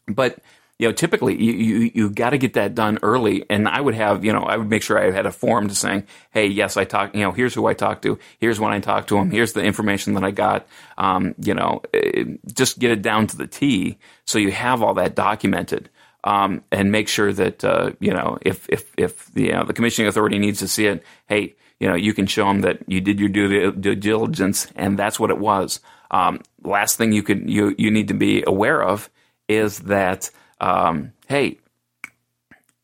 But 0.07 0.39
you 0.79 0.87
know, 0.87 0.93
typically 0.93 1.35
you, 1.35 1.51
you, 1.51 1.91
you 1.93 2.09
got 2.09 2.29
to 2.29 2.37
get 2.37 2.53
that 2.53 2.73
done 2.73 2.99
early. 3.03 3.45
And 3.49 3.67
I 3.67 3.81
would 3.81 3.95
have, 3.95 4.23
you 4.23 4.31
know, 4.31 4.43
I 4.43 4.55
would 4.55 4.69
make 4.69 4.81
sure 4.81 4.97
I 4.97 5.11
had 5.11 5.25
a 5.25 5.31
form 5.31 5.67
to 5.67 5.75
saying, 5.75 6.07
Hey, 6.31 6.47
yes, 6.47 6.77
I 6.77 6.85
talk, 6.85 7.13
you 7.13 7.21
know, 7.21 7.33
here's 7.33 7.53
who 7.53 7.67
I 7.67 7.73
talked 7.73 8.03
to. 8.03 8.17
Here's 8.39 8.61
when 8.61 8.71
I 8.71 8.79
talked 8.79 9.09
to 9.09 9.17
him. 9.17 9.29
Here's 9.29 9.51
the 9.51 9.61
information 9.61 10.13
that 10.13 10.23
I 10.23 10.31
got. 10.31 10.65
Um, 10.97 11.35
you 11.37 11.53
know, 11.53 11.81
it, 11.93 12.55
just 12.55 12.79
get 12.79 12.91
it 12.91 13.01
down 13.01 13.27
to 13.27 13.37
the 13.37 13.45
T. 13.45 13.99
So 14.23 14.39
you 14.39 14.51
have 14.51 14.81
all 14.81 14.93
that 14.93 15.15
documented. 15.15 15.89
Um, 16.23 16.63
and 16.71 16.91
make 16.91 17.07
sure 17.07 17.31
that, 17.31 17.63
uh, 17.63 17.91
you 17.99 18.13
know, 18.13 18.37
if, 18.41 18.67
if, 18.69 18.91
if, 18.97 19.31
you 19.35 19.51
know, 19.51 19.63
the 19.63 19.73
commissioning 19.73 20.07
authority 20.07 20.37
needs 20.37 20.59
to 20.59 20.67
see 20.67 20.85
it, 20.85 21.03
hey, 21.27 21.55
you 21.79 21.87
know, 21.87 21.95
you 21.95 22.13
can 22.13 22.25
show 22.25 22.45
them 22.45 22.61
that 22.61 22.79
you 22.87 22.99
did 22.99 23.19
your 23.19 23.29
due, 23.29 23.71
due 23.71 23.95
diligence 23.95 24.67
and 24.75 24.99
that's 24.99 25.19
what 25.19 25.29
it 25.29 25.37
was. 25.37 25.79
Um, 26.11 26.41
last 26.63 26.97
thing 26.97 27.11
you 27.11 27.23
could, 27.23 27.49
you, 27.49 27.75
you 27.77 27.91
need 27.91 28.09
to 28.09 28.13
be 28.13 28.43
aware 28.45 28.81
of 28.81 29.09
is 29.47 29.79
that, 29.79 30.29
um, 30.59 31.13
hey, 31.27 31.59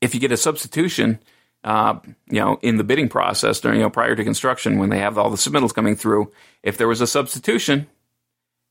if 0.01 0.13
you 0.13 0.19
get 0.19 0.31
a 0.31 0.38
substitution, 0.38 1.19
uh, 1.63 1.99
you 2.29 2.39
know, 2.39 2.59
in 2.61 2.77
the 2.77 2.83
bidding 2.83 3.09
process 3.09 3.59
during, 3.59 3.79
you 3.79 3.83
know, 3.83 3.89
prior 3.89 4.15
to 4.15 4.23
construction, 4.23 4.77
when 4.77 4.89
they 4.89 4.99
have 4.99 5.17
all 5.17 5.29
the 5.29 5.38
submittals 5.38 5.73
coming 5.73 5.95
through, 5.95 6.31
if 6.63 6.77
there 6.77 6.88
was 6.88 7.01
a 7.01 7.07
substitution 7.07 7.88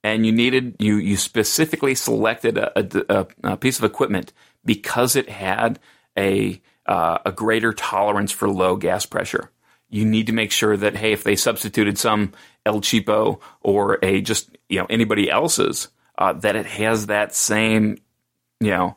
and 0.04 0.24
you 0.24 0.32
needed, 0.32 0.76
you, 0.78 0.96
you 0.96 1.16
specifically 1.16 1.94
selected 1.94 2.56
a, 2.56 2.72
a, 3.08 3.26
a 3.42 3.56
piece 3.56 3.78
of 3.78 3.84
equipment 3.84 4.32
because 4.64 5.16
it 5.16 5.28
had 5.28 5.80
a, 6.16 6.60
uh, 6.86 7.18
a 7.26 7.32
greater 7.32 7.72
tolerance 7.72 8.30
for 8.30 8.48
low 8.48 8.76
gas 8.76 9.06
pressure. 9.06 9.50
You 9.88 10.04
need 10.04 10.26
to 10.26 10.32
make 10.32 10.52
sure 10.52 10.76
that, 10.76 10.96
hey, 10.96 11.12
if 11.12 11.24
they 11.24 11.36
substituted 11.36 11.98
some 11.98 12.32
El 12.64 12.80
Cheapo 12.80 13.40
or 13.60 13.98
a 14.02 14.20
just, 14.20 14.56
you 14.68 14.78
know, 14.78 14.86
anybody 14.88 15.30
else's, 15.30 15.88
uh, 16.16 16.32
that 16.34 16.54
it 16.54 16.66
has 16.66 17.06
that 17.06 17.34
same 17.34 17.98
you 18.60 18.70
know, 18.70 18.96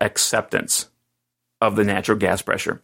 acceptance 0.00 0.88
of 1.60 1.76
the 1.76 1.84
natural 1.84 2.18
gas 2.18 2.42
pressure. 2.42 2.82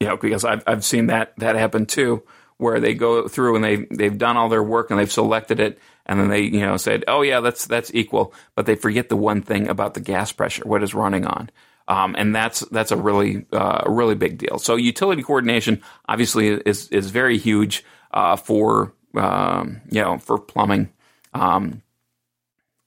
You 0.00 0.08
know, 0.08 0.16
because 0.16 0.44
I've 0.44 0.62
I've 0.66 0.84
seen 0.84 1.06
that 1.06 1.34
that 1.38 1.56
happen 1.56 1.86
too, 1.86 2.22
where 2.56 2.80
they 2.80 2.94
go 2.94 3.28
through 3.28 3.56
and 3.56 3.64
they 3.64 3.76
they've 3.90 4.18
done 4.18 4.36
all 4.36 4.48
their 4.48 4.62
work 4.62 4.90
and 4.90 4.98
they've 4.98 5.10
selected 5.10 5.60
it, 5.60 5.78
and 6.06 6.18
then 6.18 6.28
they 6.28 6.42
you 6.42 6.60
know 6.60 6.76
said, 6.76 7.04
oh 7.08 7.22
yeah, 7.22 7.40
that's 7.40 7.66
that's 7.66 7.94
equal, 7.94 8.34
but 8.54 8.66
they 8.66 8.74
forget 8.74 9.08
the 9.08 9.16
one 9.16 9.42
thing 9.42 9.68
about 9.68 9.94
the 9.94 10.00
gas 10.00 10.32
pressure, 10.32 10.64
what 10.64 10.82
is 10.82 10.94
running 10.94 11.26
on. 11.26 11.50
Um, 11.86 12.14
and 12.16 12.34
that's 12.34 12.60
that's 12.60 12.92
a 12.92 12.96
really 12.96 13.46
uh, 13.52 13.84
really 13.86 14.14
big 14.14 14.38
deal. 14.38 14.58
So 14.58 14.76
utility 14.76 15.22
coordination 15.22 15.82
obviously 16.08 16.48
is 16.48 16.88
is 16.88 17.10
very 17.10 17.38
huge 17.38 17.84
uh, 18.12 18.36
for 18.36 18.94
um, 19.14 19.82
you 19.90 20.00
know 20.00 20.18
for 20.18 20.38
plumbing, 20.38 20.90
um, 21.34 21.82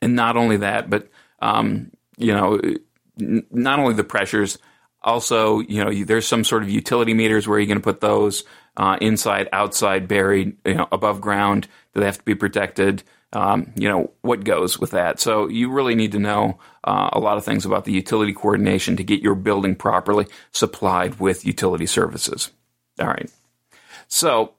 and 0.01 0.15
not 0.15 0.35
only 0.35 0.57
that, 0.57 0.89
but 0.89 1.09
um, 1.39 1.91
you 2.17 2.33
know, 2.33 2.59
not 3.17 3.79
only 3.79 3.93
the 3.93 4.03
pressures, 4.03 4.57
also, 5.03 5.59
you 5.59 5.83
know, 5.83 5.93
there's 6.03 6.27
some 6.27 6.43
sort 6.43 6.63
of 6.63 6.69
utility 6.69 7.13
meters 7.13 7.47
where 7.47 7.59
you're 7.59 7.67
going 7.67 7.77
to 7.77 7.83
put 7.83 8.01
those 8.01 8.43
uh, 8.75 8.97
inside, 8.99 9.47
outside, 9.53 10.07
buried, 10.07 10.57
you 10.65 10.75
know, 10.75 10.87
above 10.91 11.21
ground. 11.21 11.67
Do 11.93 11.99
they 12.01 12.05
have 12.05 12.17
to 12.17 12.25
be 12.25 12.35
protected? 12.35 13.03
Um, 13.33 13.71
you 13.75 13.89
know, 13.89 14.11
what 14.21 14.43
goes 14.43 14.79
with 14.79 14.91
that? 14.91 15.19
So 15.19 15.47
you 15.47 15.71
really 15.71 15.95
need 15.95 16.13
to 16.13 16.19
know 16.19 16.59
uh, 16.83 17.09
a 17.13 17.19
lot 17.19 17.37
of 17.37 17.45
things 17.45 17.65
about 17.65 17.85
the 17.85 17.91
utility 17.91 18.33
coordination 18.33 18.95
to 18.97 19.03
get 19.03 19.21
your 19.21 19.35
building 19.35 19.75
properly 19.75 20.27
supplied 20.51 21.19
with 21.19 21.45
utility 21.45 21.85
services. 21.85 22.51
All 22.99 23.07
right. 23.07 23.29
So 24.07 24.53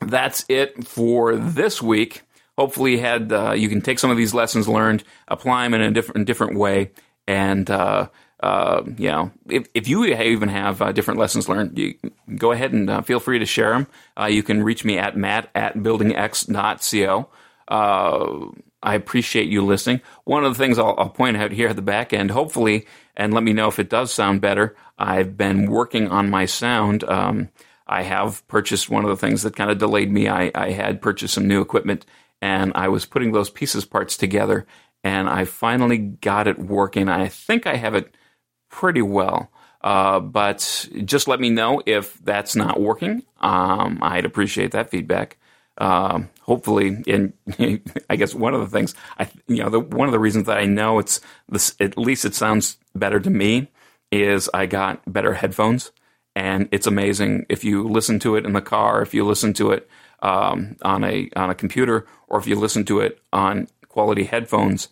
that's 0.00 0.44
it 0.48 0.86
for 0.86 1.36
this 1.36 1.80
week. 1.80 2.22
Hopefully, 2.60 2.98
had 2.98 3.32
uh, 3.32 3.52
you 3.52 3.70
can 3.70 3.80
take 3.80 3.98
some 3.98 4.10
of 4.10 4.18
these 4.18 4.34
lessons 4.34 4.68
learned, 4.68 5.02
apply 5.28 5.64
them 5.64 5.72
in 5.72 5.80
a 5.80 5.90
different 5.90 6.26
different 6.26 6.58
way, 6.58 6.90
and 7.26 7.70
uh, 7.70 8.10
uh, 8.40 8.82
you 8.98 9.08
know, 9.08 9.30
if, 9.48 9.66
if 9.72 9.88
you 9.88 10.04
even 10.04 10.50
have 10.50 10.82
uh, 10.82 10.92
different 10.92 11.18
lessons 11.18 11.48
learned, 11.48 11.78
you 11.78 11.94
go 12.36 12.52
ahead 12.52 12.74
and 12.74 12.90
uh, 12.90 13.00
feel 13.00 13.18
free 13.18 13.38
to 13.38 13.46
share 13.46 13.70
them. 13.70 13.86
Uh, 14.14 14.26
you 14.26 14.42
can 14.42 14.62
reach 14.62 14.84
me 14.84 14.98
at 14.98 15.16
matt 15.16 15.48
at 15.54 15.74
buildingx.co. 15.78 17.30
Uh, 17.66 18.46
I 18.82 18.94
appreciate 18.94 19.48
you 19.48 19.64
listening. 19.64 20.02
One 20.24 20.44
of 20.44 20.52
the 20.52 20.62
things 20.62 20.78
I'll, 20.78 20.94
I'll, 20.98 21.08
point 21.08 21.38
out 21.38 21.52
here 21.52 21.68
at 21.68 21.76
the 21.76 21.82
back 21.82 22.12
end, 22.12 22.30
hopefully, 22.30 22.86
and 23.16 23.32
let 23.32 23.42
me 23.42 23.54
know 23.54 23.68
if 23.68 23.78
it 23.78 23.88
does 23.88 24.12
sound 24.12 24.42
better. 24.42 24.76
I've 24.98 25.38
been 25.38 25.70
working 25.70 26.08
on 26.08 26.28
my 26.28 26.44
sound. 26.44 27.04
Um, 27.04 27.48
I 27.86 28.02
have 28.02 28.46
purchased 28.48 28.88
one 28.88 29.04
of 29.04 29.10
the 29.10 29.16
things 29.16 29.44
that 29.44 29.56
kind 29.56 29.70
of 29.70 29.78
delayed 29.78 30.12
me. 30.12 30.28
I, 30.28 30.52
I 30.54 30.72
had 30.72 31.00
purchased 31.00 31.34
some 31.34 31.48
new 31.48 31.62
equipment 31.62 32.04
and 32.40 32.72
I 32.74 32.88
was 32.88 33.06
putting 33.06 33.32
those 33.32 33.50
pieces 33.50 33.84
parts 33.84 34.16
together 34.16 34.66
and 35.02 35.28
I 35.28 35.44
finally 35.44 35.98
got 35.98 36.46
it 36.46 36.58
working. 36.58 37.08
I 37.08 37.28
think 37.28 37.66
I 37.66 37.76
have 37.76 37.94
it 37.94 38.14
pretty 38.70 39.02
well. 39.02 39.50
Uh, 39.80 40.20
but 40.20 40.88
just 41.04 41.26
let 41.26 41.40
me 41.40 41.48
know 41.48 41.82
if 41.86 42.18
that's 42.22 42.54
not 42.54 42.80
working. 42.80 43.22
Um, 43.40 43.98
I'd 44.02 44.26
appreciate 44.26 44.72
that 44.72 44.90
feedback. 44.90 45.38
Uh, 45.78 46.20
hopefully, 46.42 47.02
and 47.06 47.32
I 48.10 48.16
guess 48.16 48.34
one 48.34 48.52
of 48.52 48.60
the 48.60 48.66
things 48.66 48.94
I, 49.18 49.30
you 49.48 49.62
know, 49.62 49.70
the, 49.70 49.80
one 49.80 50.06
of 50.06 50.12
the 50.12 50.18
reasons 50.18 50.46
that 50.46 50.58
I 50.58 50.66
know 50.66 50.98
it's 50.98 51.20
this, 51.48 51.74
at 51.80 51.96
least 51.96 52.26
it 52.26 52.34
sounds 52.34 52.76
better 52.94 53.18
to 53.18 53.30
me, 53.30 53.68
is 54.12 54.50
I 54.52 54.66
got 54.66 55.00
better 55.10 55.32
headphones, 55.32 55.92
and 56.36 56.68
it's 56.70 56.86
amazing 56.86 57.46
if 57.48 57.64
you 57.64 57.88
listen 57.88 58.18
to 58.18 58.36
it 58.36 58.44
in 58.44 58.52
the 58.52 58.60
car, 58.60 59.00
if 59.00 59.14
you 59.14 59.24
listen 59.24 59.54
to 59.54 59.70
it 59.70 59.88
um, 60.22 60.76
on 60.82 61.04
a 61.04 61.28
on 61.36 61.50
a 61.50 61.54
computer, 61.54 62.06
or 62.28 62.38
if 62.38 62.46
you 62.46 62.56
listen 62.56 62.84
to 62.86 63.00
it 63.00 63.20
on 63.32 63.68
quality 63.88 64.24
headphones. 64.24 64.88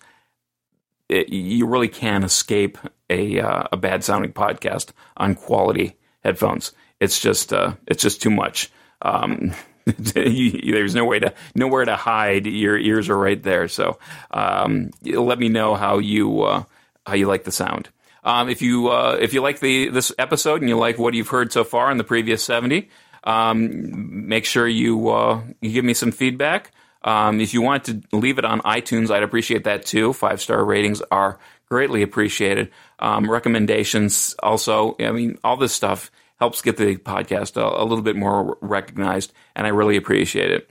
It, 1.08 1.30
you 1.30 1.66
really 1.66 1.88
can 1.88 2.22
escape 2.22 2.76
a 3.08 3.40
uh, 3.40 3.64
a 3.72 3.76
bad 3.78 4.04
sounding 4.04 4.32
podcast 4.32 4.90
on 5.16 5.34
quality 5.34 5.96
headphones. 6.22 6.72
It's 7.00 7.18
just 7.20 7.52
uh, 7.52 7.74
it's 7.86 8.02
just 8.02 8.20
too 8.20 8.30
much. 8.30 8.70
Um, 9.00 9.54
there's 9.86 10.94
no 10.94 11.04
way 11.04 11.18
to 11.20 11.32
nowhere 11.54 11.84
to 11.84 11.96
hide. 11.96 12.46
Your 12.46 12.78
ears 12.78 13.08
are 13.08 13.16
right 13.16 13.42
there. 13.42 13.68
So 13.68 13.98
um, 14.30 14.90
let 15.02 15.38
me 15.38 15.48
know 15.48 15.74
how 15.74 15.98
you 15.98 16.42
uh, 16.42 16.64
how 17.06 17.14
you 17.14 17.26
like 17.26 17.44
the 17.44 17.52
sound. 17.52 17.88
Um, 18.24 18.48
if 18.50 18.60
you 18.60 18.88
uh, 18.88 19.16
if 19.20 19.32
you 19.32 19.40
like 19.40 19.60
the 19.60 19.88
this 19.88 20.12
episode 20.18 20.60
and 20.60 20.68
you 20.68 20.76
like 20.76 20.98
what 20.98 21.14
you've 21.14 21.28
heard 21.28 21.52
so 21.52 21.64
far 21.64 21.90
in 21.90 21.96
the 21.96 22.04
previous 22.04 22.44
seventy, 22.44 22.90
um, 23.28 24.26
make 24.26 24.46
sure 24.46 24.66
you 24.66 25.10
uh, 25.10 25.42
you 25.60 25.70
give 25.70 25.84
me 25.84 25.92
some 25.92 26.12
feedback. 26.12 26.72
Um, 27.02 27.40
if 27.40 27.52
you 27.52 27.60
want 27.60 27.84
to 27.84 28.00
leave 28.10 28.38
it 28.38 28.44
on 28.46 28.60
iTunes, 28.62 29.10
I'd 29.10 29.22
appreciate 29.22 29.64
that 29.64 29.84
too. 29.84 30.14
Five 30.14 30.40
star 30.40 30.64
ratings 30.64 31.02
are 31.10 31.38
greatly 31.66 32.02
appreciated. 32.02 32.70
Um, 32.98 33.30
recommendations 33.30 34.34
also, 34.42 34.96
I 34.98 35.10
mean, 35.12 35.38
all 35.44 35.58
this 35.58 35.74
stuff 35.74 36.10
helps 36.38 36.62
get 36.62 36.78
the 36.78 36.96
podcast 36.96 37.56
a, 37.56 37.82
a, 37.82 37.84
little 37.84 38.02
bit 38.02 38.16
more 38.16 38.56
recognized, 38.62 39.32
and 39.54 39.66
I 39.66 39.70
really 39.70 39.96
appreciate 39.96 40.50
it. 40.50 40.70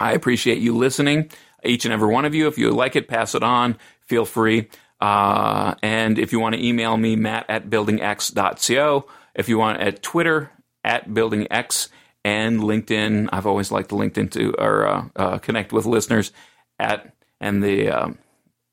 I 0.00 0.12
appreciate 0.12 0.58
you 0.58 0.76
listening, 0.76 1.30
each 1.64 1.84
and 1.84 1.94
every 1.94 2.08
one 2.08 2.24
of 2.24 2.34
you. 2.34 2.48
If 2.48 2.58
you 2.58 2.70
like 2.72 2.96
it, 2.96 3.06
pass 3.06 3.36
it 3.36 3.44
on. 3.44 3.78
Feel 4.06 4.24
free. 4.24 4.68
Uh, 5.00 5.74
and 5.82 6.18
if 6.18 6.32
you 6.32 6.40
want 6.40 6.56
to 6.56 6.64
email 6.64 6.96
me, 6.96 7.14
matt 7.14 7.46
at 7.48 7.70
buildingx.co. 7.70 9.06
If 9.36 9.48
you 9.48 9.58
want 9.58 9.80
at 9.80 10.02
Twitter, 10.02 10.50
at 10.84 11.12
Building 11.12 11.46
X 11.50 11.88
and 12.24 12.60
LinkedIn. 12.60 13.28
I've 13.32 13.46
always 13.46 13.70
liked 13.70 13.90
LinkedIn 13.90 14.30
to 14.32 14.54
or 14.58 14.86
uh, 14.86 15.04
uh, 15.16 15.38
connect 15.38 15.72
with 15.72 15.86
listeners 15.86 16.32
at 16.78 17.14
and 17.40 17.62
the 17.62 17.88
uh, 17.90 18.08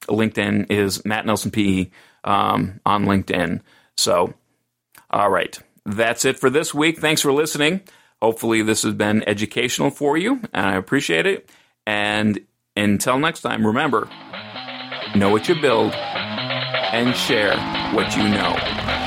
LinkedIn 0.07 0.71
is 0.71 1.05
Matt 1.05 1.25
Nelson 1.25 1.51
PE 1.51 1.89
um, 2.23 2.79
on 2.85 3.05
LinkedIn. 3.05 3.61
So, 3.97 4.33
all 5.09 5.29
right, 5.29 5.57
that's 5.85 6.25
it 6.25 6.39
for 6.39 6.49
this 6.49 6.73
week. 6.73 6.99
Thanks 6.99 7.21
for 7.21 7.31
listening. 7.31 7.81
Hopefully, 8.21 8.61
this 8.61 8.83
has 8.83 8.93
been 8.93 9.27
educational 9.27 9.91
for 9.91 10.17
you, 10.17 10.41
and 10.53 10.65
I 10.65 10.75
appreciate 10.75 11.25
it. 11.25 11.49
And 11.85 12.39
until 12.75 13.19
next 13.19 13.41
time, 13.41 13.65
remember 13.65 14.09
know 15.15 15.29
what 15.29 15.47
you 15.47 15.55
build 15.61 15.93
and 15.93 17.15
share 17.15 17.55
what 17.93 18.15
you 18.17 18.23
know. 18.27 19.04